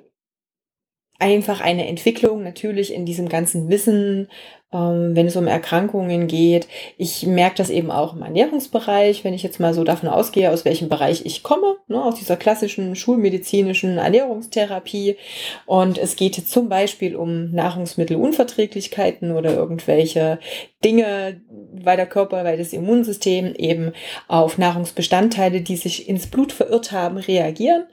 einfach 1.19 1.61
eine 1.61 1.87
Entwicklung 1.87 2.43
natürlich 2.43 2.93
in 2.93 3.05
diesem 3.05 3.29
ganzen 3.29 3.69
Wissen, 3.69 4.27
wenn 4.71 5.27
es 5.27 5.35
um 5.35 5.47
Erkrankungen 5.47 6.27
geht. 6.27 6.67
Ich 6.97 7.25
merke 7.25 7.57
das 7.57 7.69
eben 7.69 7.91
auch 7.91 8.15
im 8.15 8.21
Ernährungsbereich, 8.21 9.23
wenn 9.23 9.33
ich 9.33 9.43
jetzt 9.43 9.59
mal 9.59 9.73
so 9.73 9.83
davon 9.83 10.07
ausgehe, 10.07 10.51
aus 10.51 10.63
welchem 10.63 10.87
Bereich 10.87 11.25
ich 11.25 11.43
komme, 11.43 11.75
ne, 11.87 12.01
aus 12.01 12.15
dieser 12.15 12.37
klassischen 12.37 12.95
schulmedizinischen 12.95 13.97
Ernährungstherapie. 13.97 15.17
Und 15.65 15.97
es 15.97 16.15
geht 16.15 16.35
zum 16.35 16.69
Beispiel 16.69 17.15
um 17.17 17.51
Nahrungsmittelunverträglichkeiten 17.51 19.31
oder 19.33 19.53
irgendwelche 19.53 20.39
Dinge, 20.83 21.41
weil 21.73 21.97
der 21.97 22.07
Körper, 22.07 22.43
weil 22.43 22.57
das 22.57 22.73
Immunsystem 22.73 23.53
eben 23.55 23.91
auf 24.27 24.57
Nahrungsbestandteile, 24.57 25.61
die 25.61 25.75
sich 25.75 26.07
ins 26.07 26.27
Blut 26.27 26.53
verirrt 26.53 26.91
haben, 26.91 27.17
reagieren. 27.17 27.83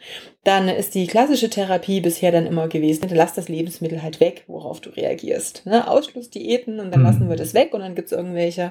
Dann 0.44 0.68
ist 0.68 0.94
die 0.94 1.06
klassische 1.06 1.50
Therapie 1.50 2.00
bisher 2.00 2.32
dann 2.32 2.46
immer 2.46 2.68
gewesen, 2.68 3.06
lass 3.12 3.34
das 3.34 3.48
Lebensmittel 3.48 4.02
halt 4.02 4.20
weg, 4.20 4.44
worauf 4.46 4.80
du 4.80 4.88
reagierst. 4.90 5.66
Ne? 5.66 5.90
Ausschlussdiäten 5.90 6.67
und 6.72 6.90
dann 6.90 7.00
mhm. 7.00 7.06
lassen 7.06 7.28
wir 7.28 7.36
das 7.36 7.54
weg 7.54 7.74
und 7.74 7.80
dann 7.80 7.94
gibt 7.94 8.06
es 8.06 8.12
irgendwelche 8.12 8.70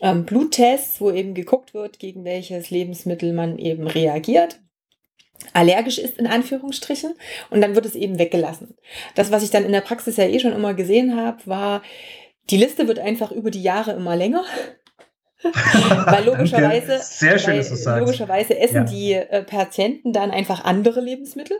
ähm, 0.00 0.24
Bluttests, 0.24 1.00
wo 1.00 1.10
eben 1.10 1.34
geguckt 1.34 1.74
wird, 1.74 1.98
gegen 1.98 2.24
welches 2.24 2.70
Lebensmittel 2.70 3.32
man 3.32 3.58
eben 3.58 3.86
reagiert 3.86 4.60
allergisch 5.52 5.98
ist 5.98 6.18
in 6.18 6.26
Anführungsstrichen 6.26 7.14
und 7.50 7.60
dann 7.60 7.74
wird 7.74 7.86
es 7.86 7.94
eben 7.94 8.18
weggelassen. 8.18 8.76
Das, 9.14 9.30
was 9.30 9.42
ich 9.42 9.50
dann 9.50 9.64
in 9.64 9.72
der 9.72 9.80
Praxis 9.80 10.16
ja 10.16 10.24
eh 10.24 10.38
schon 10.38 10.52
immer 10.52 10.74
gesehen 10.74 11.16
habe, 11.16 11.38
war, 11.46 11.82
die 12.50 12.56
Liste 12.56 12.88
wird 12.88 12.98
einfach 12.98 13.32
über 13.32 13.50
die 13.50 13.62
Jahre 13.62 13.92
immer 13.92 14.16
länger. 14.16 14.44
weil 15.42 16.24
logischerweise, 16.24 16.98
Sehr 17.02 17.38
schön, 17.38 17.58
weil 17.58 18.00
logischerweise 18.00 18.58
essen 18.58 18.76
ja. 18.76 18.84
die 18.84 19.12
äh, 19.12 19.42
Patienten 19.42 20.12
dann 20.12 20.30
einfach 20.30 20.64
andere 20.64 21.00
Lebensmittel. 21.00 21.58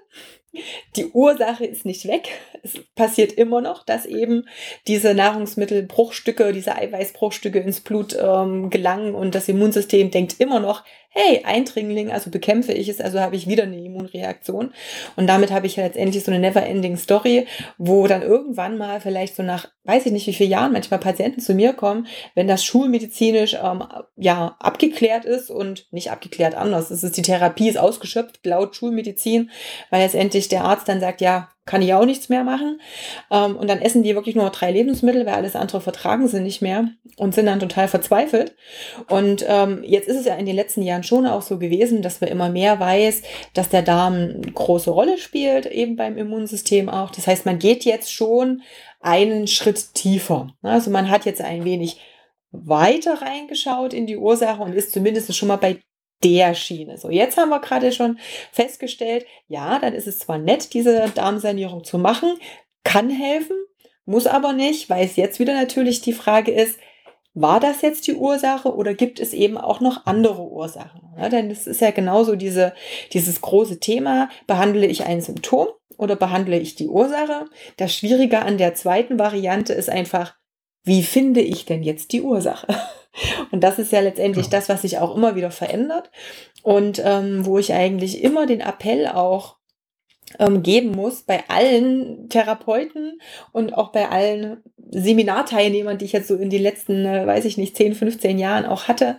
Die 0.96 1.06
Ursache 1.06 1.66
ist 1.66 1.84
nicht 1.84 2.06
weg. 2.08 2.28
Es 2.62 2.74
passiert 2.94 3.32
immer 3.32 3.60
noch, 3.60 3.84
dass 3.84 4.06
eben 4.06 4.48
diese 4.86 5.14
Nahrungsmittelbruchstücke, 5.14 6.52
diese 6.52 6.76
Eiweißbruchstücke 6.76 7.58
ins 7.58 7.80
Blut 7.80 8.16
ähm, 8.18 8.70
gelangen 8.70 9.14
und 9.14 9.34
das 9.34 9.48
Immunsystem 9.48 10.10
denkt 10.10 10.40
immer 10.40 10.60
noch, 10.60 10.82
hey, 11.16 11.42
Eindringling, 11.44 12.12
also 12.12 12.30
bekämpfe 12.30 12.72
ich 12.72 12.90
es, 12.90 13.00
also 13.00 13.20
habe 13.20 13.36
ich 13.36 13.48
wieder 13.48 13.62
eine 13.62 13.82
Immunreaktion. 13.82 14.74
Und 15.16 15.26
damit 15.26 15.50
habe 15.50 15.66
ich 15.66 15.76
ja 15.76 15.84
letztendlich 15.84 16.22
so 16.22 16.30
eine 16.30 16.40
never-ending 16.40 16.98
Story, 16.98 17.46
wo 17.78 18.06
dann 18.06 18.20
irgendwann 18.20 18.76
mal 18.76 19.00
vielleicht 19.00 19.34
so 19.34 19.42
nach, 19.42 19.66
weiß 19.84 20.04
ich 20.04 20.12
nicht 20.12 20.26
wie 20.26 20.34
viele 20.34 20.50
Jahren, 20.50 20.72
manchmal 20.72 21.00
Patienten 21.00 21.40
zu 21.40 21.54
mir 21.54 21.72
kommen, 21.72 22.06
wenn 22.34 22.46
das 22.46 22.64
schulmedizinisch 22.64 23.54
ähm, 23.54 23.82
ja 24.16 24.56
abgeklärt 24.58 25.24
ist 25.24 25.50
und 25.50 25.90
nicht 25.90 26.10
abgeklärt 26.10 26.54
anders. 26.54 26.90
Es 26.90 27.02
ist 27.02 27.16
die 27.16 27.22
Therapie 27.22 27.70
ist 27.70 27.78
ausgeschöpft 27.78 28.44
laut 28.44 28.76
Schulmedizin, 28.76 29.50
weil 29.88 30.02
letztendlich 30.02 30.48
der 30.48 30.64
Arzt 30.64 30.86
dann 30.86 31.00
sagt, 31.00 31.22
ja, 31.22 31.48
kann 31.66 31.82
ich 31.82 31.92
auch 31.92 32.06
nichts 32.06 32.28
mehr 32.28 32.44
machen. 32.44 32.80
Ähm, 33.30 33.56
und 33.56 33.68
dann 33.68 33.82
essen 33.82 34.02
die 34.02 34.14
wirklich 34.14 34.36
nur 34.36 34.48
drei 34.50 34.70
Lebensmittel, 34.70 35.26
weil 35.26 35.34
alles 35.34 35.56
andere 35.56 35.80
vertragen 35.80 36.28
sie 36.28 36.40
nicht 36.40 36.62
mehr 36.62 36.88
und 37.16 37.34
sind 37.34 37.46
dann 37.46 37.60
total 37.60 37.88
verzweifelt. 37.88 38.54
Und 39.10 39.44
ähm, 39.46 39.82
jetzt 39.84 40.08
ist 40.08 40.16
es 40.16 40.26
ja 40.26 40.36
in 40.36 40.46
den 40.46 40.56
letzten 40.56 40.82
Jahren 40.82 41.02
schon 41.02 41.26
auch 41.26 41.42
so 41.42 41.58
gewesen, 41.58 42.02
dass 42.02 42.20
wir 42.20 42.28
immer 42.28 42.48
mehr 42.48 42.78
weiß, 42.78 43.22
dass 43.52 43.68
der 43.68 43.82
Darm 43.82 44.14
eine 44.14 44.52
große 44.54 44.90
Rolle 44.90 45.18
spielt, 45.18 45.66
eben 45.66 45.96
beim 45.96 46.16
Immunsystem 46.16 46.88
auch. 46.88 47.10
Das 47.10 47.26
heißt, 47.26 47.44
man 47.44 47.58
geht 47.58 47.84
jetzt 47.84 48.12
schon 48.12 48.62
einen 49.00 49.48
Schritt 49.48 49.94
tiefer. 49.94 50.54
Also 50.62 50.90
man 50.90 51.10
hat 51.10 51.26
jetzt 51.26 51.42
ein 51.42 51.64
wenig 51.64 52.00
weiter 52.52 53.20
reingeschaut 53.20 53.92
in 53.92 54.06
die 54.06 54.16
Ursache 54.16 54.62
und 54.62 54.72
ist 54.72 54.92
zumindest 54.92 55.34
schon 55.34 55.48
mal 55.48 55.56
bei 55.56 55.80
der 56.24 56.54
Schiene. 56.54 56.98
So, 56.98 57.10
jetzt 57.10 57.36
haben 57.36 57.50
wir 57.50 57.60
gerade 57.60 57.92
schon 57.92 58.18
festgestellt, 58.52 59.26
ja, 59.48 59.78
dann 59.78 59.94
ist 59.94 60.06
es 60.06 60.18
zwar 60.18 60.38
nett, 60.38 60.72
diese 60.74 61.10
Darmsanierung 61.14 61.84
zu 61.84 61.98
machen, 61.98 62.38
kann 62.84 63.10
helfen, 63.10 63.56
muss 64.04 64.26
aber 64.26 64.52
nicht, 64.52 64.88
weil 64.88 65.04
es 65.04 65.16
jetzt 65.16 65.38
wieder 65.38 65.54
natürlich 65.54 66.00
die 66.00 66.12
Frage 66.12 66.52
ist, 66.52 66.78
war 67.34 67.60
das 67.60 67.82
jetzt 67.82 68.06
die 68.06 68.14
Ursache 68.14 68.74
oder 68.74 68.94
gibt 68.94 69.20
es 69.20 69.34
eben 69.34 69.58
auch 69.58 69.80
noch 69.80 70.06
andere 70.06 70.42
Ursachen? 70.42 71.02
Ja, 71.18 71.28
denn 71.28 71.50
es 71.50 71.66
ist 71.66 71.82
ja 71.82 71.90
genauso 71.90 72.34
diese, 72.34 72.72
dieses 73.12 73.42
große 73.42 73.78
Thema, 73.78 74.30
behandle 74.46 74.86
ich 74.86 75.04
ein 75.04 75.20
Symptom 75.20 75.66
oder 75.98 76.16
behandle 76.16 76.58
ich 76.58 76.76
die 76.76 76.88
Ursache? 76.88 77.44
Das 77.76 77.94
Schwierige 77.94 78.40
an 78.40 78.56
der 78.56 78.74
zweiten 78.74 79.18
Variante 79.18 79.74
ist 79.74 79.90
einfach, 79.90 80.34
wie 80.82 81.02
finde 81.02 81.42
ich 81.42 81.66
denn 81.66 81.82
jetzt 81.82 82.12
die 82.12 82.22
Ursache? 82.22 82.68
Und 83.50 83.62
das 83.62 83.78
ist 83.78 83.92
ja 83.92 84.00
letztendlich 84.00 84.46
ja. 84.46 84.50
das, 84.50 84.68
was 84.68 84.82
sich 84.82 84.98
auch 84.98 85.16
immer 85.16 85.34
wieder 85.36 85.50
verändert 85.50 86.10
und 86.62 87.00
ähm, 87.04 87.46
wo 87.46 87.58
ich 87.58 87.72
eigentlich 87.72 88.22
immer 88.22 88.46
den 88.46 88.60
Appell 88.60 89.06
auch 89.08 89.56
ähm, 90.38 90.62
geben 90.62 90.90
muss 90.90 91.22
bei 91.22 91.44
allen 91.48 92.28
Therapeuten 92.28 93.20
und 93.52 93.74
auch 93.74 93.92
bei 93.92 94.08
allen 94.08 94.62
Seminarteilnehmern, 94.90 95.98
die 95.98 96.04
ich 96.04 96.12
jetzt 96.12 96.28
so 96.28 96.36
in 96.36 96.50
den 96.50 96.62
letzten, 96.62 97.04
äh, 97.04 97.26
weiß 97.26 97.44
ich 97.44 97.56
nicht, 97.56 97.76
10, 97.76 97.94
15 97.94 98.38
Jahren 98.38 98.66
auch 98.66 98.88
hatte, 98.88 99.18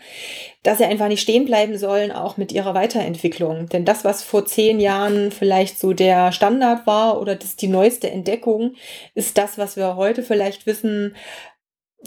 dass 0.63 0.79
sie 0.79 0.85
einfach 0.85 1.07
nicht 1.07 1.21
stehen 1.21 1.45
bleiben 1.45 1.77
sollen, 1.77 2.11
auch 2.11 2.37
mit 2.37 2.51
ihrer 2.51 2.73
Weiterentwicklung. 2.73 3.67
Denn 3.69 3.85
das, 3.85 4.03
was 4.03 4.23
vor 4.23 4.45
zehn 4.45 4.79
Jahren 4.79 5.31
vielleicht 5.31 5.79
so 5.79 5.93
der 5.93 6.31
Standard 6.31 6.85
war 6.87 7.21
oder 7.21 7.35
das 7.35 7.55
die 7.55 7.67
neueste 7.67 8.09
Entdeckung, 8.09 8.75
ist 9.13 9.37
das, 9.37 9.57
was 9.57 9.77
wir 9.77 9.95
heute 9.95 10.23
vielleicht 10.23 10.65
wissen, 10.65 11.15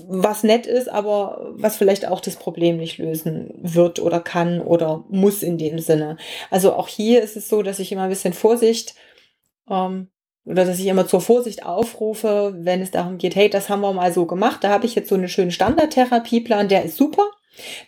was 0.06 0.42
nett 0.44 0.66
ist, 0.66 0.88
aber 0.88 1.52
was 1.54 1.76
vielleicht 1.76 2.06
auch 2.06 2.20
das 2.20 2.36
Problem 2.36 2.76
nicht 2.76 2.98
lösen 2.98 3.52
wird 3.60 3.98
oder 3.98 4.20
kann 4.20 4.60
oder 4.60 5.04
muss 5.08 5.42
in 5.42 5.58
dem 5.58 5.78
Sinne. 5.78 6.16
Also 6.50 6.74
auch 6.74 6.88
hier 6.88 7.22
ist 7.22 7.36
es 7.36 7.48
so, 7.48 7.62
dass 7.62 7.80
ich 7.80 7.90
immer 7.90 8.02
ein 8.02 8.08
bisschen 8.08 8.32
Vorsicht 8.32 8.94
ähm, 9.68 10.08
oder 10.44 10.64
dass 10.64 10.78
ich 10.78 10.86
immer 10.86 11.06
zur 11.06 11.20
Vorsicht 11.20 11.66
aufrufe, 11.66 12.54
wenn 12.58 12.80
es 12.80 12.92
darum 12.92 13.18
geht, 13.18 13.34
hey, 13.34 13.50
das 13.50 13.68
haben 13.68 13.80
wir 13.80 13.92
mal 13.92 14.12
so 14.12 14.26
gemacht, 14.26 14.62
da 14.62 14.70
habe 14.70 14.86
ich 14.86 14.94
jetzt 14.94 15.08
so 15.08 15.16
einen 15.16 15.28
schönen 15.28 15.50
Standardtherapieplan, 15.50 16.68
der 16.68 16.84
ist 16.84 16.96
super. 16.96 17.24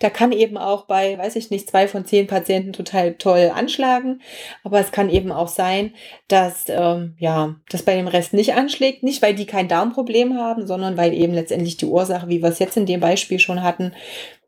Da 0.01 0.11
kann 0.11 0.33
eben 0.33 0.59
auch 0.59 0.87
bei, 0.87 1.16
weiß 1.16 1.37
ich 1.37 1.51
nicht, 1.51 1.70
zwei 1.70 1.88
von 1.88 2.05
zehn 2.05 2.27
Patienten 2.27 2.72
total 2.72 3.14
toll 3.14 3.51
anschlagen. 3.55 4.20
Aber 4.64 4.81
es 4.81 4.92
kann 4.92 5.09
eben 5.09 5.33
auch 5.33 5.48
sein, 5.48 5.94
dass 6.29 6.64
ähm, 6.68 7.16
ja, 7.18 7.57
das 7.70 7.83
bei 7.83 7.94
dem 7.94 8.09
Rest 8.09 8.33
nicht 8.33 8.55
anschlägt. 8.55 9.03
Nicht, 9.03 9.22
weil 9.22 9.35
die 9.35 9.46
kein 9.46 9.68
Darmproblem 9.68 10.37
haben, 10.37 10.66
sondern 10.66 10.96
weil 10.96 11.12
eben 11.14 11.35
letztendlich 11.35 11.77
die 11.77 11.87
Ursache, 11.87 12.29
wie 12.29 12.42
wir 12.42 12.48
es 12.48 12.59
jetzt 12.59 12.77
in 12.77 12.87
dem 12.87 13.01
Beispiel 13.01 13.38
schon 13.38 13.62
hatten, 13.62 13.92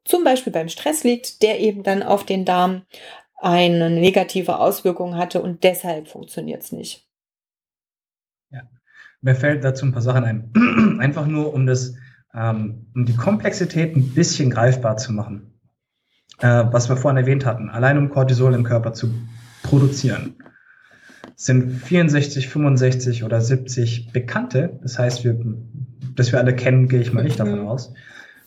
zum 0.04 0.24
Beispiel 0.24 0.52
beim 0.52 0.68
Stress 0.68 1.04
liegt, 1.04 1.42
der 1.42 1.60
eben 1.60 1.82
dann 1.82 2.02
auf 2.02 2.24
den 2.24 2.44
Darm 2.44 2.82
eine 3.36 3.90
negative 3.90 4.58
Auswirkung 4.58 5.16
hatte 5.16 5.42
und 5.42 5.64
deshalb 5.64 6.08
funktioniert 6.08 6.62
es 6.62 6.72
nicht. 6.72 7.06
Ja, 8.50 8.62
mir 9.20 9.34
fällt 9.34 9.64
dazu 9.64 9.86
ein 9.86 9.92
paar 9.92 10.02
Sachen 10.02 10.24
ein. 10.24 10.98
Einfach 11.00 11.26
nur, 11.26 11.52
um 11.52 11.66
das 11.66 11.94
ähm, 12.34 12.86
um 12.94 13.04
die 13.04 13.16
Komplexität 13.16 13.96
ein 13.96 14.10
bisschen 14.14 14.50
greifbar 14.50 14.96
zu 14.96 15.12
machen. 15.12 15.54
Äh, 16.40 16.64
was 16.70 16.88
wir 16.88 16.96
vorhin 16.96 17.18
erwähnt 17.18 17.46
hatten, 17.46 17.70
allein 17.70 17.98
um 17.98 18.10
Cortisol 18.10 18.54
im 18.54 18.64
Körper 18.64 18.92
zu 18.92 19.14
produzieren, 19.62 20.34
sind 21.36 21.70
64, 21.70 22.48
65 22.48 23.24
oder 23.24 23.40
70 23.40 24.12
bekannte, 24.12 24.78
das 24.82 24.98
heißt, 24.98 25.24
wir, 25.24 25.38
dass 26.14 26.32
wir 26.32 26.38
alle 26.38 26.54
kennen, 26.54 26.88
gehe 26.88 27.00
ich 27.00 27.12
mal 27.12 27.24
nicht 27.24 27.40
davon 27.40 27.60
mhm. 27.60 27.68
aus, 27.68 27.92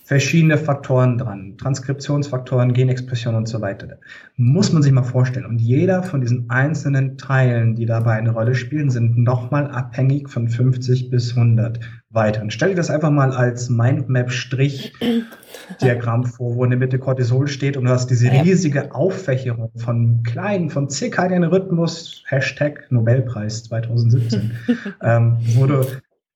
verschiedene 0.04 0.58
Faktoren 0.58 1.18
dran, 1.18 1.58
Transkriptionsfaktoren, 1.58 2.74
Genexpression 2.74 3.36
und 3.36 3.48
so 3.48 3.60
weiter. 3.60 4.00
Muss 4.38 4.72
man 4.72 4.82
sich 4.82 4.94
mal 4.94 5.04
vorstellen. 5.04 5.46
Und 5.46 5.60
jeder 5.60 6.02
von 6.02 6.22
diesen 6.22 6.50
einzelnen 6.50 7.18
Teilen, 7.18 7.76
die 7.76 7.86
dabei 7.86 8.14
eine 8.14 8.32
Rolle 8.32 8.56
spielen, 8.56 8.90
sind 8.90 9.18
nochmal 9.18 9.70
abhängig 9.70 10.30
von 10.30 10.48
50 10.48 11.10
bis 11.10 11.36
100 11.36 11.82
weiter. 12.10 12.42
Und 12.42 12.54
stell 12.54 12.70
dir 12.70 12.76
das 12.76 12.90
einfach 12.90 13.12
mal 13.12 13.32
als 13.32 13.68
Mindmap-Strich-Diagramm 13.70 16.24
vor, 16.26 16.56
wo 16.56 16.64
in 16.64 16.70
der 16.70 16.80
Mitte 16.80 17.00
Cortisol 17.00 17.48
steht 17.48 17.76
und 17.76 17.84
du 17.86 17.92
hast 17.92 18.10
diese 18.10 18.32
riesige 18.32 18.96
Auffächerung 18.96 19.72
von 19.76 20.24
kleinen, 20.24 20.70
von 20.70 20.90
zirkadianen 20.90 21.50
Rhythmus, 21.50 22.24
Hashtag 22.28 22.90
Nobelpreis 22.90 23.66
2017, 23.66 24.52
ähm, 25.04 25.36
wo 25.56 25.66
du 25.66 25.86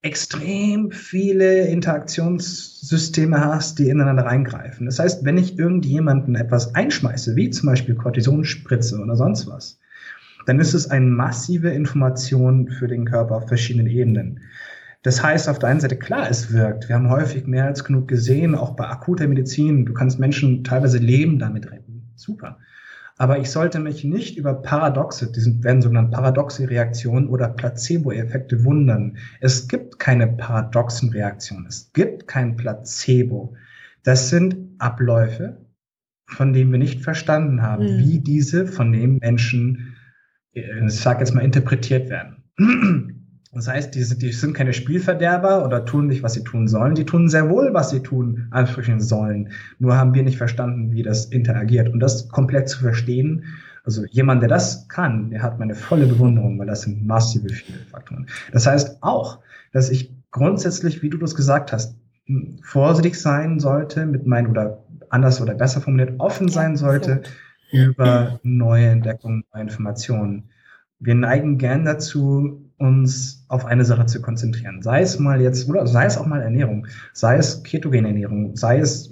extrem 0.03 0.91
viele 0.91 1.67
Interaktionssysteme 1.67 3.39
hast, 3.39 3.79
die 3.79 3.89
ineinander 3.89 4.25
reingreifen. 4.25 4.87
Das 4.87 4.97
heißt, 4.99 5.23
wenn 5.23 5.37
ich 5.37 5.59
irgendjemanden 5.59 6.35
etwas 6.35 6.73
einschmeiße, 6.73 7.35
wie 7.35 7.51
zum 7.51 7.69
Beispiel 7.69 7.93
Cortisonspritze 7.95 8.99
oder 8.99 9.15
sonst 9.15 9.45
was, 9.47 9.79
dann 10.47 10.59
ist 10.59 10.73
es 10.73 10.89
eine 10.89 11.05
massive 11.05 11.69
Information 11.69 12.67
für 12.67 12.87
den 12.87 13.05
Körper 13.05 13.35
auf 13.35 13.47
verschiedenen 13.47 13.85
Ebenen. 13.87 14.39
Das 15.03 15.23
heißt, 15.23 15.49
auf 15.49 15.57
der 15.57 15.69
einen 15.69 15.79
Seite, 15.79 15.97
klar, 15.97 16.29
es 16.29 16.53
wirkt. 16.53 16.87
Wir 16.87 16.95
haben 16.95 17.09
häufig 17.09 17.47
mehr 17.47 17.65
als 17.65 17.83
genug 17.83 18.07
gesehen, 18.07 18.53
auch 18.53 18.75
bei 18.75 18.87
akuter 18.87 19.27
Medizin. 19.27 19.85
Du 19.85 19.93
kannst 19.93 20.19
Menschen 20.19 20.63
teilweise 20.63 20.99
Leben 20.99 21.39
damit 21.39 21.71
retten. 21.71 22.11
Super. 22.15 22.59
Aber 23.17 23.39
ich 23.39 23.49
sollte 23.51 23.79
mich 23.79 24.03
nicht 24.03 24.37
über 24.37 24.53
Paradoxe, 24.53 25.31
die 25.31 25.63
werden 25.63 25.81
sogenannte 25.81 26.11
paradoxe 26.11 26.69
Reaktionen 26.69 27.27
oder 27.27 27.49
Placebo-Effekte 27.49 28.63
wundern. 28.63 29.17
Es 29.41 29.67
gibt 29.67 29.99
keine 29.99 30.27
paradoxen 30.27 31.09
Reaktionen. 31.09 31.67
Es 31.67 31.91
gibt 31.93 32.27
kein 32.27 32.55
Placebo. 32.55 33.55
Das 34.03 34.29
sind 34.29 34.57
Abläufe, 34.79 35.57
von 36.25 36.53
denen 36.53 36.71
wir 36.71 36.79
nicht 36.79 37.01
verstanden 37.01 37.61
haben, 37.61 37.83
mhm. 37.83 37.99
wie 37.99 38.19
diese 38.19 38.65
von 38.65 38.91
den 38.91 39.17
Menschen, 39.17 39.95
äh, 40.53 40.85
ich 40.85 40.99
sage 40.99 41.19
jetzt 41.19 41.35
mal, 41.35 41.41
interpretiert 41.41 42.09
werden. 42.09 42.43
Das 43.53 43.67
heißt, 43.67 43.93
die 43.95 44.03
sind, 44.03 44.21
die 44.21 44.31
sind 44.31 44.53
keine 44.53 44.71
Spielverderber 44.71 45.65
oder 45.65 45.83
tun 45.83 46.07
nicht, 46.07 46.23
was 46.23 46.33
sie 46.33 46.43
tun 46.43 46.69
sollen. 46.69 46.95
Die 46.95 47.05
tun 47.05 47.27
sehr 47.27 47.49
wohl, 47.49 47.73
was 47.73 47.89
sie 47.89 48.01
tun, 48.01 48.47
ansprechen 48.51 49.01
sollen. 49.01 49.49
Nur 49.77 49.97
haben 49.97 50.13
wir 50.13 50.23
nicht 50.23 50.37
verstanden, 50.37 50.93
wie 50.93 51.03
das 51.03 51.25
interagiert. 51.25 51.89
Und 51.89 51.99
das 51.99 52.29
komplett 52.29 52.69
zu 52.69 52.79
verstehen, 52.79 53.43
also 53.83 54.05
jemand, 54.05 54.41
der 54.41 54.49
das 54.49 54.87
kann, 54.87 55.31
der 55.31 55.41
hat 55.41 55.59
meine 55.59 55.75
volle 55.75 56.07
Bewunderung, 56.07 56.59
weil 56.59 56.67
das 56.67 56.83
sind 56.83 57.05
massive 57.05 57.49
viele 57.49 57.79
Faktoren. 57.79 58.27
Das 58.53 58.67
heißt 58.67 58.97
auch, 59.01 59.39
dass 59.73 59.89
ich 59.89 60.13
grundsätzlich, 60.31 61.01
wie 61.01 61.09
du 61.09 61.17
das 61.17 61.35
gesagt 61.35 61.73
hast, 61.73 61.97
vorsichtig 62.63 63.19
sein 63.19 63.59
sollte 63.59 64.05
mit 64.05 64.25
meinen, 64.25 64.47
oder 64.47 64.83
anders 65.09 65.41
oder 65.41 65.55
besser 65.55 65.81
formuliert, 65.81 66.19
offen 66.19 66.47
sein 66.47 66.77
sollte 66.77 67.23
über 67.71 68.39
neue 68.43 68.87
Entdeckungen, 68.87 69.43
neue 69.53 69.63
Informationen. 69.63 70.49
Wir 70.99 71.15
neigen 71.15 71.57
gern 71.57 71.83
dazu, 71.83 72.70
uns 72.81 73.45
auf 73.47 73.65
eine 73.65 73.85
Sache 73.85 74.05
zu 74.07 74.21
konzentrieren. 74.21 74.81
Sei 74.81 75.01
es 75.01 75.19
mal 75.19 75.41
jetzt, 75.41 75.69
oder 75.69 75.87
sei 75.87 76.05
es 76.05 76.17
auch 76.17 76.25
mal 76.25 76.41
Ernährung, 76.41 76.87
sei 77.13 77.37
es 77.37 77.63
ketogene 77.63 78.09
Ernährung, 78.09 78.55
sei 78.55 78.79
es, 78.79 79.09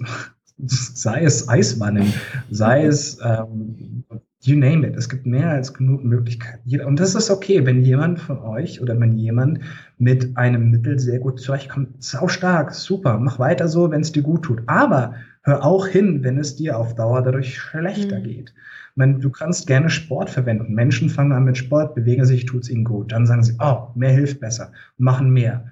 sei 0.58 1.24
es 1.24 1.48
Eisbannen, 1.48 2.12
sei 2.50 2.84
es, 2.84 3.18
ähm, 3.24 4.04
you 4.42 4.56
name 4.56 4.86
it. 4.86 4.96
Es 4.96 5.08
gibt 5.08 5.26
mehr 5.26 5.50
als 5.50 5.74
genug 5.74 6.04
Möglichkeiten. 6.04 6.80
Und 6.84 6.98
das 6.98 7.14
ist 7.14 7.30
okay, 7.30 7.64
wenn 7.66 7.82
jemand 7.82 8.20
von 8.20 8.38
euch 8.38 8.80
oder 8.80 8.98
wenn 8.98 9.16
jemand 9.16 9.60
mit 9.98 10.36
einem 10.36 10.70
Mittel 10.70 10.98
sehr 10.98 11.18
gut 11.18 11.40
zurechtkommt. 11.40 12.02
Sau 12.02 12.28
stark, 12.28 12.74
super, 12.74 13.18
mach 13.18 13.38
weiter 13.38 13.68
so, 13.68 13.90
wenn 13.90 14.00
es 14.00 14.12
dir 14.12 14.22
gut 14.22 14.42
tut. 14.42 14.62
Aber 14.66 15.14
hör 15.42 15.64
auch 15.64 15.86
hin, 15.86 16.22
wenn 16.22 16.38
es 16.38 16.56
dir 16.56 16.78
auf 16.78 16.94
Dauer 16.94 17.22
dadurch 17.22 17.56
schlechter 17.56 18.18
mhm. 18.18 18.24
geht. 18.24 18.54
Meine, 18.94 19.18
du 19.18 19.30
kannst 19.30 19.66
gerne 19.66 19.88
Sport 19.88 20.30
verwenden. 20.30 20.74
Menschen 20.74 21.08
fangen 21.08 21.32
an 21.32 21.44
mit 21.44 21.56
Sport, 21.56 21.94
bewegen 21.94 22.24
sich, 22.24 22.44
tut 22.44 22.62
es 22.64 22.70
ihnen 22.70 22.84
gut. 22.84 23.12
Dann 23.12 23.26
sagen 23.26 23.42
sie, 23.42 23.56
oh, 23.60 23.88
mehr 23.94 24.10
hilft 24.10 24.40
besser, 24.40 24.72
machen 24.98 25.30
mehr, 25.30 25.66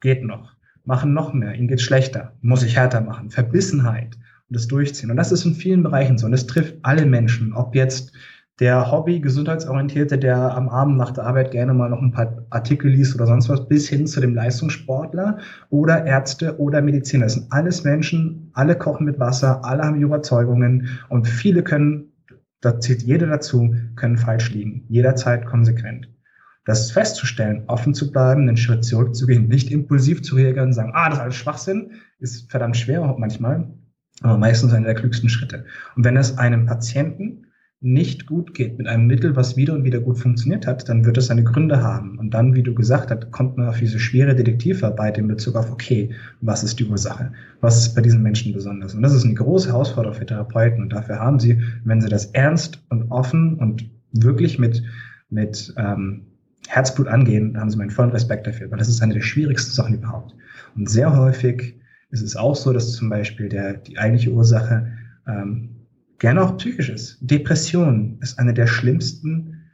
geht 0.00 0.24
noch, 0.24 0.56
machen 0.84 1.12
noch 1.12 1.32
mehr, 1.32 1.54
ihnen 1.54 1.68
geht 1.68 1.80
schlechter, 1.80 2.32
muss 2.40 2.62
ich 2.62 2.76
härter 2.76 3.00
machen. 3.00 3.30
Verbissenheit 3.30 4.14
und 4.14 4.56
das 4.56 4.68
Durchziehen. 4.68 5.10
Und 5.10 5.16
das 5.16 5.32
ist 5.32 5.44
in 5.44 5.54
vielen 5.54 5.82
Bereichen 5.82 6.16
so. 6.16 6.26
Und 6.26 6.32
das 6.32 6.46
trifft 6.46 6.76
alle 6.82 7.04
Menschen, 7.04 7.52
ob 7.52 7.74
jetzt 7.74 8.12
der 8.60 8.92
Hobby, 8.92 9.20
gesundheitsorientierte, 9.20 10.18
der 10.18 10.54
am 10.54 10.68
Abend 10.68 10.98
nach 10.98 11.12
der 11.12 11.24
Arbeit 11.24 11.50
gerne 11.50 11.72
mal 11.72 11.88
noch 11.88 12.02
ein 12.02 12.12
paar 12.12 12.44
Artikel 12.50 12.90
liest 12.90 13.14
oder 13.14 13.26
sonst 13.26 13.48
was, 13.48 13.66
bis 13.66 13.88
hin 13.88 14.06
zu 14.06 14.20
dem 14.20 14.34
Leistungssportler 14.34 15.38
oder 15.70 16.04
Ärzte 16.04 16.58
oder 16.58 16.82
Mediziner. 16.82 17.24
Das 17.24 17.34
sind 17.34 17.50
alles 17.50 17.84
Menschen, 17.84 18.50
alle 18.52 18.76
kochen 18.76 19.06
mit 19.06 19.18
Wasser, 19.18 19.64
alle 19.64 19.82
haben 19.82 20.00
Überzeugungen 20.00 20.88
und 21.08 21.26
viele 21.26 21.62
können 21.62 22.10
da 22.60 22.78
zählt 22.78 23.02
jeder 23.02 23.26
dazu, 23.26 23.74
können 23.96 24.18
falsch 24.18 24.50
liegen, 24.50 24.84
jederzeit 24.88 25.46
konsequent. 25.46 26.08
Das 26.66 26.90
festzustellen, 26.90 27.64
offen 27.68 27.94
zu 27.94 28.12
bleiben, 28.12 28.42
einen 28.42 28.58
Schritt 28.58 28.84
zurückzugehen, 28.84 29.48
nicht 29.48 29.70
impulsiv 29.72 30.22
zu 30.22 30.36
reagieren 30.36 30.68
und 30.68 30.74
sagen, 30.74 30.92
ah, 30.94 31.08
das 31.08 31.18
ist 31.18 31.22
alles 31.22 31.36
Schwachsinn, 31.36 31.92
ist 32.18 32.50
verdammt 32.50 32.76
schwer 32.76 33.00
manchmal, 33.18 33.70
aber 34.20 34.36
meistens 34.36 34.74
einer 34.74 34.84
der 34.84 34.94
klügsten 34.94 35.30
Schritte. 35.30 35.64
Und 35.96 36.04
wenn 36.04 36.18
es 36.18 36.36
einem 36.36 36.66
Patienten 36.66 37.46
nicht 37.82 38.26
gut 38.26 38.52
geht 38.52 38.76
mit 38.76 38.86
einem 38.86 39.06
Mittel, 39.06 39.36
was 39.36 39.56
wieder 39.56 39.72
und 39.72 39.84
wieder 39.84 40.00
gut 40.00 40.18
funktioniert 40.18 40.66
hat, 40.66 40.86
dann 40.90 41.06
wird 41.06 41.16
es 41.16 41.26
seine 41.26 41.44
Gründe 41.44 41.82
haben. 41.82 42.18
Und 42.18 42.34
dann, 42.34 42.54
wie 42.54 42.62
du 42.62 42.74
gesagt 42.74 43.10
hast, 43.10 43.30
kommt 43.30 43.56
man 43.56 43.68
auf 43.68 43.78
diese 43.78 43.98
schwere 43.98 44.34
Detektivarbeit 44.34 45.16
in 45.16 45.28
Bezug 45.28 45.56
auf, 45.56 45.72
okay, 45.72 46.10
was 46.42 46.62
ist 46.62 46.78
die 46.78 46.84
Ursache? 46.84 47.32
Was 47.62 47.78
ist 47.78 47.94
bei 47.94 48.02
diesen 48.02 48.22
Menschen 48.22 48.52
besonders? 48.52 48.94
Und 48.94 49.00
das 49.00 49.14
ist 49.14 49.24
eine 49.24 49.32
große 49.32 49.68
Herausforderung 49.68 50.18
für 50.18 50.26
Therapeuten. 50.26 50.82
Und 50.82 50.92
dafür 50.92 51.20
haben 51.20 51.40
sie, 51.40 51.58
wenn 51.84 52.02
sie 52.02 52.10
das 52.10 52.26
ernst 52.26 52.82
und 52.90 53.10
offen 53.10 53.54
und 53.54 53.88
wirklich 54.12 54.58
mit, 54.58 54.82
mit 55.30 55.72
ähm, 55.78 56.26
Herzblut 56.68 57.08
angehen, 57.08 57.58
haben 57.58 57.70
sie 57.70 57.78
meinen 57.78 57.90
vollen 57.90 58.10
Respekt 58.10 58.46
dafür, 58.46 58.70
weil 58.70 58.78
das 58.78 58.88
ist 58.88 59.00
eine 59.02 59.14
der 59.14 59.22
schwierigsten 59.22 59.72
Sachen 59.72 59.94
überhaupt. 59.94 60.34
Und 60.76 60.90
sehr 60.90 61.16
häufig 61.16 61.76
ist 62.10 62.22
es 62.22 62.36
auch 62.36 62.56
so, 62.56 62.74
dass 62.74 62.92
zum 62.92 63.08
Beispiel 63.08 63.48
der, 63.48 63.78
die 63.78 63.96
eigentliche 63.96 64.32
Ursache 64.32 64.92
ähm, 65.26 65.69
gerne 66.20 66.42
auch 66.42 66.56
psychisches. 66.58 67.18
Depression 67.20 68.18
ist 68.20 68.38
eine 68.38 68.54
der 68.54 68.68
schlimmsten 68.68 69.70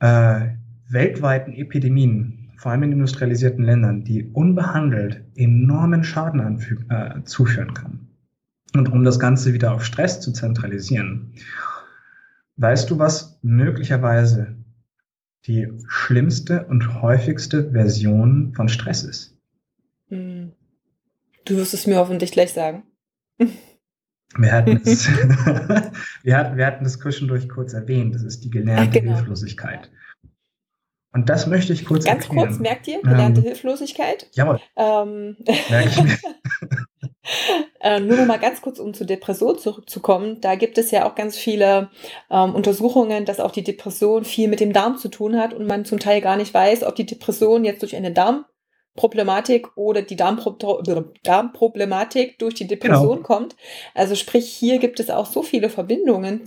äh, 0.00 0.48
weltweiten 0.88 1.52
Epidemien, 1.52 2.50
vor 2.56 2.72
allem 2.72 2.82
in 2.82 2.92
industrialisierten 2.92 3.64
Ländern, 3.64 4.02
die 4.02 4.24
unbehandelt 4.32 5.24
enormen 5.36 6.02
Schaden 6.02 6.58
äh, 6.90 7.22
zuführen 7.24 7.74
kann. 7.74 8.08
Und 8.74 8.90
um 8.90 9.04
das 9.04 9.20
Ganze 9.20 9.52
wieder 9.52 9.74
auf 9.74 9.84
Stress 9.84 10.20
zu 10.20 10.32
zentralisieren, 10.32 11.34
weißt 12.56 12.90
du, 12.90 12.98
was 12.98 13.38
möglicherweise 13.42 14.56
die 15.46 15.68
schlimmste 15.88 16.66
und 16.66 17.02
häufigste 17.02 17.72
Version 17.72 18.54
von 18.54 18.68
Stress 18.68 19.02
ist? 19.02 19.36
Hm. 20.08 20.52
Du 21.44 21.56
wirst 21.56 21.74
es 21.74 21.86
mir 21.86 21.96
hoffentlich 21.96 22.32
gleich 22.32 22.52
sagen. 22.52 22.84
Wir 24.36 24.52
hatten, 24.52 24.80
es, 24.84 25.08
wir, 26.22 26.36
hatten, 26.36 26.56
wir 26.56 26.66
hatten 26.66 26.84
das 26.84 26.98
zwischendurch 26.98 27.48
kurz 27.48 27.72
erwähnt. 27.72 28.14
Das 28.14 28.22
ist 28.22 28.44
die 28.44 28.50
gelernte 28.50 29.00
genau. 29.00 29.16
Hilflosigkeit. 29.16 29.90
Und 31.14 31.28
das 31.28 31.46
möchte 31.46 31.74
ich 31.74 31.84
kurz 31.84 32.06
Ganz 32.06 32.24
erklären. 32.24 32.48
kurz, 32.48 32.58
merkt 32.58 32.88
ihr, 32.88 33.02
gelernte 33.02 33.40
ähm, 33.40 33.46
Hilflosigkeit? 33.46 34.28
Jawohl. 34.32 34.60
Ähm, 34.76 35.36
Merke 35.68 35.88
ich 35.88 36.02
mir. 36.02 36.18
äh, 37.80 38.00
nur 38.00 38.16
noch 38.16 38.26
mal 38.26 38.38
ganz 38.38 38.62
kurz, 38.62 38.78
um 38.78 38.94
zur 38.94 39.06
Depression 39.06 39.58
zurückzukommen. 39.58 40.40
Da 40.40 40.54
gibt 40.54 40.78
es 40.78 40.90
ja 40.90 41.06
auch 41.06 41.14
ganz 41.14 41.36
viele 41.36 41.90
ähm, 42.30 42.54
Untersuchungen, 42.54 43.26
dass 43.26 43.40
auch 43.40 43.50
die 43.50 43.62
Depression 43.62 44.24
viel 44.24 44.48
mit 44.48 44.60
dem 44.60 44.72
Darm 44.72 44.96
zu 44.96 45.08
tun 45.08 45.36
hat 45.36 45.52
und 45.52 45.66
man 45.66 45.84
zum 45.84 45.98
Teil 45.98 46.22
gar 46.22 46.36
nicht 46.36 46.54
weiß, 46.54 46.82
ob 46.84 46.94
die 46.94 47.06
Depression 47.06 47.66
jetzt 47.66 47.82
durch 47.82 47.94
eine 47.94 48.12
Darm 48.12 48.46
Problematik 48.94 49.76
oder 49.76 50.02
die 50.02 50.16
Darmpro 50.16 50.82
Darmproblematik 51.22 52.38
durch 52.38 52.54
die 52.54 52.66
Depression 52.66 53.16
genau. 53.16 53.26
kommt. 53.26 53.56
Also 53.94 54.14
sprich, 54.14 54.48
hier 54.48 54.78
gibt 54.78 55.00
es 55.00 55.08
auch 55.08 55.26
so 55.26 55.42
viele 55.42 55.70
Verbindungen 55.70 56.42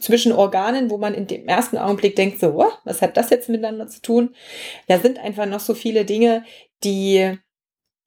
zwischen 0.00 0.32
Organen, 0.32 0.90
wo 0.90 0.98
man 0.98 1.14
in 1.14 1.28
dem 1.28 1.46
ersten 1.46 1.78
Augenblick 1.78 2.16
denkt, 2.16 2.40
so, 2.40 2.54
oh, 2.56 2.72
was 2.84 3.00
hat 3.00 3.16
das 3.16 3.30
jetzt 3.30 3.48
miteinander 3.48 3.86
zu 3.86 4.02
tun? 4.02 4.34
Da 4.88 4.98
sind 4.98 5.18
einfach 5.18 5.46
noch 5.46 5.60
so 5.60 5.74
viele 5.74 6.04
Dinge, 6.04 6.44
die 6.82 7.38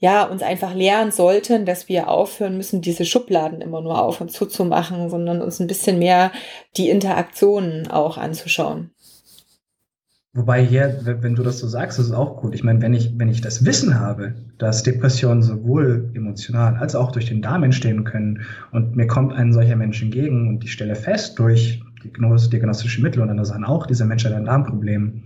ja, 0.01 0.23
uns 0.23 0.41
einfach 0.41 0.73
lernen 0.73 1.12
sollten, 1.12 1.65
dass 1.65 1.88
wir 1.88 2.10
aufhören 2.10 2.57
müssen, 2.57 2.81
diese 2.81 3.05
Schubladen 3.05 3.62
immer 3.62 3.81
nur 3.81 4.01
auf 4.01 4.19
und 4.19 4.31
zu 4.31 4.47
zu 4.47 4.65
machen, 4.65 5.12
sondern 5.12 5.43
uns 5.43 5.60
ein 5.60 5.67
bisschen 5.67 5.99
mehr 5.99 6.31
die 6.75 6.89
Interaktionen 6.89 7.88
auch 7.88 8.17
anzuschauen. 8.17 8.95
Wobei 10.34 10.63
hier, 10.63 11.02
wenn 11.04 11.36
du 11.36 11.44
das 11.44 11.60
so 11.60 11.67
sagst, 11.67 12.00
ist 12.00 12.06
es 12.06 12.12
auch 12.13 12.38
gut. 12.38 12.56
Ich 12.56 12.63
meine, 12.63 12.82
wenn 12.82 12.94
ich, 12.94 13.20
wenn 13.20 13.28
ich 13.28 13.41
das 13.41 13.65
Wissen 13.65 14.00
habe, 14.00 14.34
dass 14.58 14.82
Depressionen 14.82 15.41
sowohl 15.41 16.10
emotional 16.13 16.78
als 16.78 16.96
auch 16.96 17.12
durch 17.12 17.26
den 17.26 17.41
Darm 17.41 17.63
entstehen 17.63 18.06
können 18.06 18.44
und 18.72 18.96
mir 18.96 19.08
kommt 19.08 19.34
ein 19.34 19.52
solcher 19.52 19.76
Mensch 19.76 20.02
entgegen 20.02 20.48
und 20.48 20.63
ich 20.63 20.72
stelle 20.72 20.96
fest 20.96 21.38
durch 21.38 21.84
diagnostische 22.04 23.02
Mittel 23.02 23.22
und 23.22 23.30
andere 23.30 23.46
Sachen 23.46 23.65
auch, 23.65 23.86
dieser 23.86 24.06
Mensch 24.06 24.24
hat 24.24 24.32
ein 24.32 24.46
Darmproblem, 24.46 25.24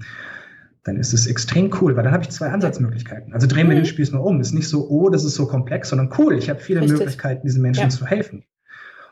dann 0.84 0.98
ist 0.98 1.14
es 1.14 1.28
extrem 1.28 1.72
cool, 1.82 1.96
weil 1.96 2.04
dann 2.04 2.14
habe 2.14 2.24
ich 2.24 2.30
zwei 2.30 2.50
Ansatzmöglichkeiten. 2.50 3.32
Also 3.34 3.46
drehen 3.46 3.68
wir 3.68 3.76
mhm. 3.76 3.82
den 3.82 3.86
Spieß 3.86 4.12
mal 4.12 4.20
um. 4.20 4.42
Ist 4.42 4.54
nicht 4.54 4.68
so, 4.68 4.88
oh, 4.90 5.10
das 5.10 5.24
ist 5.24 5.36
so 5.36 5.48
komplex, 5.48 5.90
sondern 5.90 6.12
cool, 6.18 6.36
ich 6.36 6.50
habe 6.50 6.60
viele 6.60 6.82
Richtig. 6.82 6.98
Möglichkeiten, 6.98 7.46
diesen 7.46 7.62
Menschen 7.62 7.84
ja. 7.84 7.90
zu 7.90 8.08
helfen. 8.08 8.44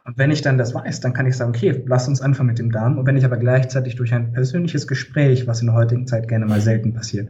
Und 0.05 0.17
wenn 0.17 0.31
ich 0.31 0.41
dann 0.41 0.57
das 0.57 0.73
weiß, 0.73 0.99
dann 0.99 1.13
kann 1.13 1.27
ich 1.27 1.37
sagen, 1.37 1.51
okay, 1.51 1.81
lass 1.85 2.07
uns 2.07 2.21
anfangen 2.21 2.47
mit 2.47 2.59
dem 2.59 2.71
Darm. 2.71 2.97
Und 2.97 3.05
wenn 3.05 3.15
ich 3.15 3.23
aber 3.23 3.37
gleichzeitig 3.37 3.95
durch 3.95 4.13
ein 4.13 4.33
persönliches 4.33 4.87
Gespräch, 4.87 5.47
was 5.47 5.61
in 5.61 5.67
der 5.67 5.75
heutigen 5.75 6.07
Zeit 6.07 6.27
gerne 6.27 6.45
mal 6.45 6.59
selten 6.59 6.93
passiert, 6.93 7.29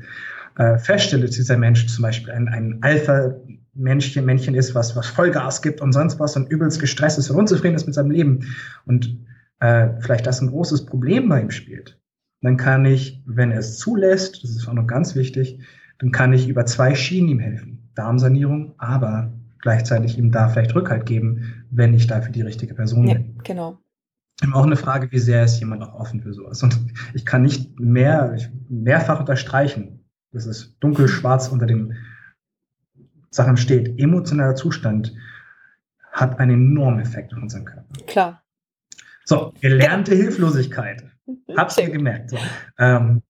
äh, 0.57 0.77
feststelle, 0.77 1.25
dass 1.25 1.35
dieser 1.35 1.57
Mensch 1.57 1.85
zum 1.87 2.01
Beispiel 2.01 2.33
ein, 2.33 2.47
ein 2.47 2.79
Alpha-Männchen 2.81 4.25
Männchen 4.25 4.55
ist, 4.55 4.73
was, 4.73 4.95
was 4.95 5.07
Vollgas 5.07 5.61
gibt 5.61 5.81
und 5.81 5.93
sonst 5.93 6.19
was 6.19 6.35
und 6.35 6.49
übelst 6.49 6.79
gestresst 6.79 7.19
ist 7.19 7.29
und 7.29 7.37
unzufrieden 7.37 7.75
ist 7.75 7.85
mit 7.85 7.95
seinem 7.95 8.11
Leben 8.11 8.47
und 8.85 9.17
äh, 9.59 9.89
vielleicht 9.99 10.27
das 10.27 10.41
ein 10.41 10.49
großes 10.49 10.85
Problem 10.85 11.29
bei 11.29 11.41
ihm 11.41 11.51
spielt, 11.51 11.99
dann 12.41 12.57
kann 12.57 12.85
ich, 12.85 13.23
wenn 13.25 13.51
er 13.51 13.59
es 13.59 13.77
zulässt, 13.77 14.43
das 14.43 14.51
ist 14.51 14.67
auch 14.67 14.73
noch 14.73 14.87
ganz 14.87 15.15
wichtig, 15.15 15.59
dann 15.99 16.11
kann 16.11 16.33
ich 16.33 16.47
über 16.47 16.65
zwei 16.65 16.95
Schienen 16.95 17.29
ihm 17.29 17.39
helfen. 17.39 17.89
Darmsanierung, 17.95 18.73
aber 18.77 19.31
gleichzeitig 19.63 20.17
ihm 20.17 20.29
da 20.29 20.49
vielleicht 20.49 20.75
Rückhalt 20.75 21.05
geben, 21.05 21.65
wenn 21.71 21.93
ich 21.93 22.05
dafür 22.05 22.33
die 22.33 22.41
richtige 22.41 22.75
Person 22.75 23.07
ja, 23.07 23.13
bin. 23.13 23.37
Genau. 23.45 23.79
Auch 24.51 24.65
eine 24.65 24.75
Frage, 24.75 25.09
wie 25.13 25.19
sehr 25.19 25.45
ist 25.45 25.59
jemand 25.61 25.81
auch 25.83 25.93
offen 25.93 26.21
für 26.21 26.33
sowas? 26.33 26.61
Und 26.63 26.77
ich 27.13 27.25
kann 27.25 27.43
nicht 27.43 27.79
mehr, 27.79 28.37
mehrfach 28.67 29.21
unterstreichen, 29.21 30.03
dass 30.33 30.45
es 30.45 30.77
dunkel-schwarz 30.79 31.47
unter 31.47 31.65
den 31.65 31.95
Sachen 33.29 33.55
steht. 33.55 33.97
Emotionaler 33.97 34.55
Zustand 34.55 35.15
hat 36.11 36.39
einen 36.39 36.71
enormen 36.71 36.99
Effekt 36.99 37.33
auf 37.33 37.41
unseren 37.41 37.63
Körper. 37.63 37.87
Klar. 38.05 38.43
So, 39.23 39.53
gelernte 39.61 40.13
Hilflosigkeit. 40.13 41.05
Hab's 41.55 41.77
ihr 41.77 41.89
gemerkt. 41.89 42.31
So. 42.31 42.37
Ähm, 42.77 43.21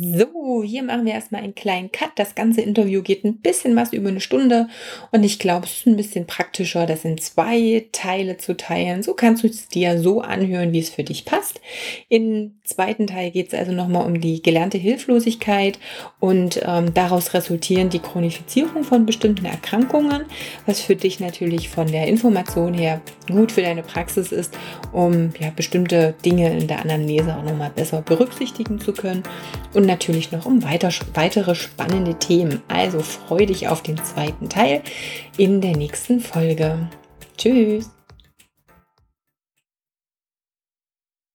so, 0.00 0.62
hier 0.64 0.82
machen 0.82 1.04
wir 1.04 1.12
erstmal 1.12 1.42
einen 1.42 1.54
kleinen 1.54 1.92
Cut. 1.92 2.12
Das 2.16 2.34
ganze 2.34 2.62
Interview 2.62 3.02
geht 3.02 3.24
ein 3.24 3.36
bisschen 3.36 3.76
was 3.76 3.92
über 3.92 4.08
eine 4.08 4.20
Stunde 4.20 4.68
und 5.10 5.24
ich 5.24 5.38
glaube, 5.38 5.66
es 5.66 5.78
ist 5.78 5.86
ein 5.86 5.96
bisschen 5.96 6.26
praktischer, 6.26 6.86
das 6.86 7.04
in 7.04 7.18
zwei 7.18 7.86
Teile 7.92 8.38
zu 8.38 8.56
teilen. 8.56 9.02
So 9.02 9.12
kannst 9.12 9.42
du 9.42 9.48
es 9.48 9.68
dir 9.68 10.00
so 10.00 10.22
anhören, 10.22 10.72
wie 10.72 10.78
es 10.78 10.88
für 10.88 11.04
dich 11.04 11.26
passt. 11.26 11.60
Im 12.08 12.54
zweiten 12.64 13.08
Teil 13.08 13.30
geht 13.30 13.48
es 13.48 13.58
also 13.58 13.72
nochmal 13.72 14.06
um 14.06 14.20
die 14.20 14.42
gelernte 14.42 14.78
Hilflosigkeit 14.78 15.78
und 16.18 16.60
ähm, 16.64 16.94
daraus 16.94 17.34
resultieren 17.34 17.90
die 17.90 17.98
Chronifizierung 17.98 18.84
von 18.84 19.04
bestimmten 19.04 19.44
Erkrankungen, 19.44 20.24
was 20.64 20.80
für 20.80 20.96
dich 20.96 21.20
natürlich 21.20 21.68
von 21.68 21.90
der 21.90 22.06
Information 22.06 22.72
her 22.72 23.02
gut 23.30 23.52
für 23.52 23.62
deine 23.62 23.82
Praxis 23.82 24.32
ist, 24.32 24.56
um 24.92 25.32
ja, 25.38 25.50
bestimmte 25.54 26.14
Dinge 26.24 26.56
in 26.56 26.68
der 26.68 26.80
Anamnese 26.80 27.36
auch 27.36 27.44
nochmal 27.44 27.70
besser 27.74 28.00
berücksichtigen 28.00 28.80
zu 28.80 28.92
können. 28.92 29.22
Und 29.74 29.89
natürlich 29.90 30.32
noch 30.32 30.46
um 30.46 30.62
weiter, 30.62 30.90
weitere 31.14 31.54
spannende 31.54 32.14
Themen. 32.14 32.62
Also 32.68 33.00
freu 33.00 33.46
dich 33.46 33.68
auf 33.68 33.82
den 33.82 34.02
zweiten 34.02 34.48
Teil 34.48 34.82
in 35.36 35.60
der 35.60 35.76
nächsten 35.76 36.20
Folge. 36.20 36.88
Tschüss! 37.36 37.99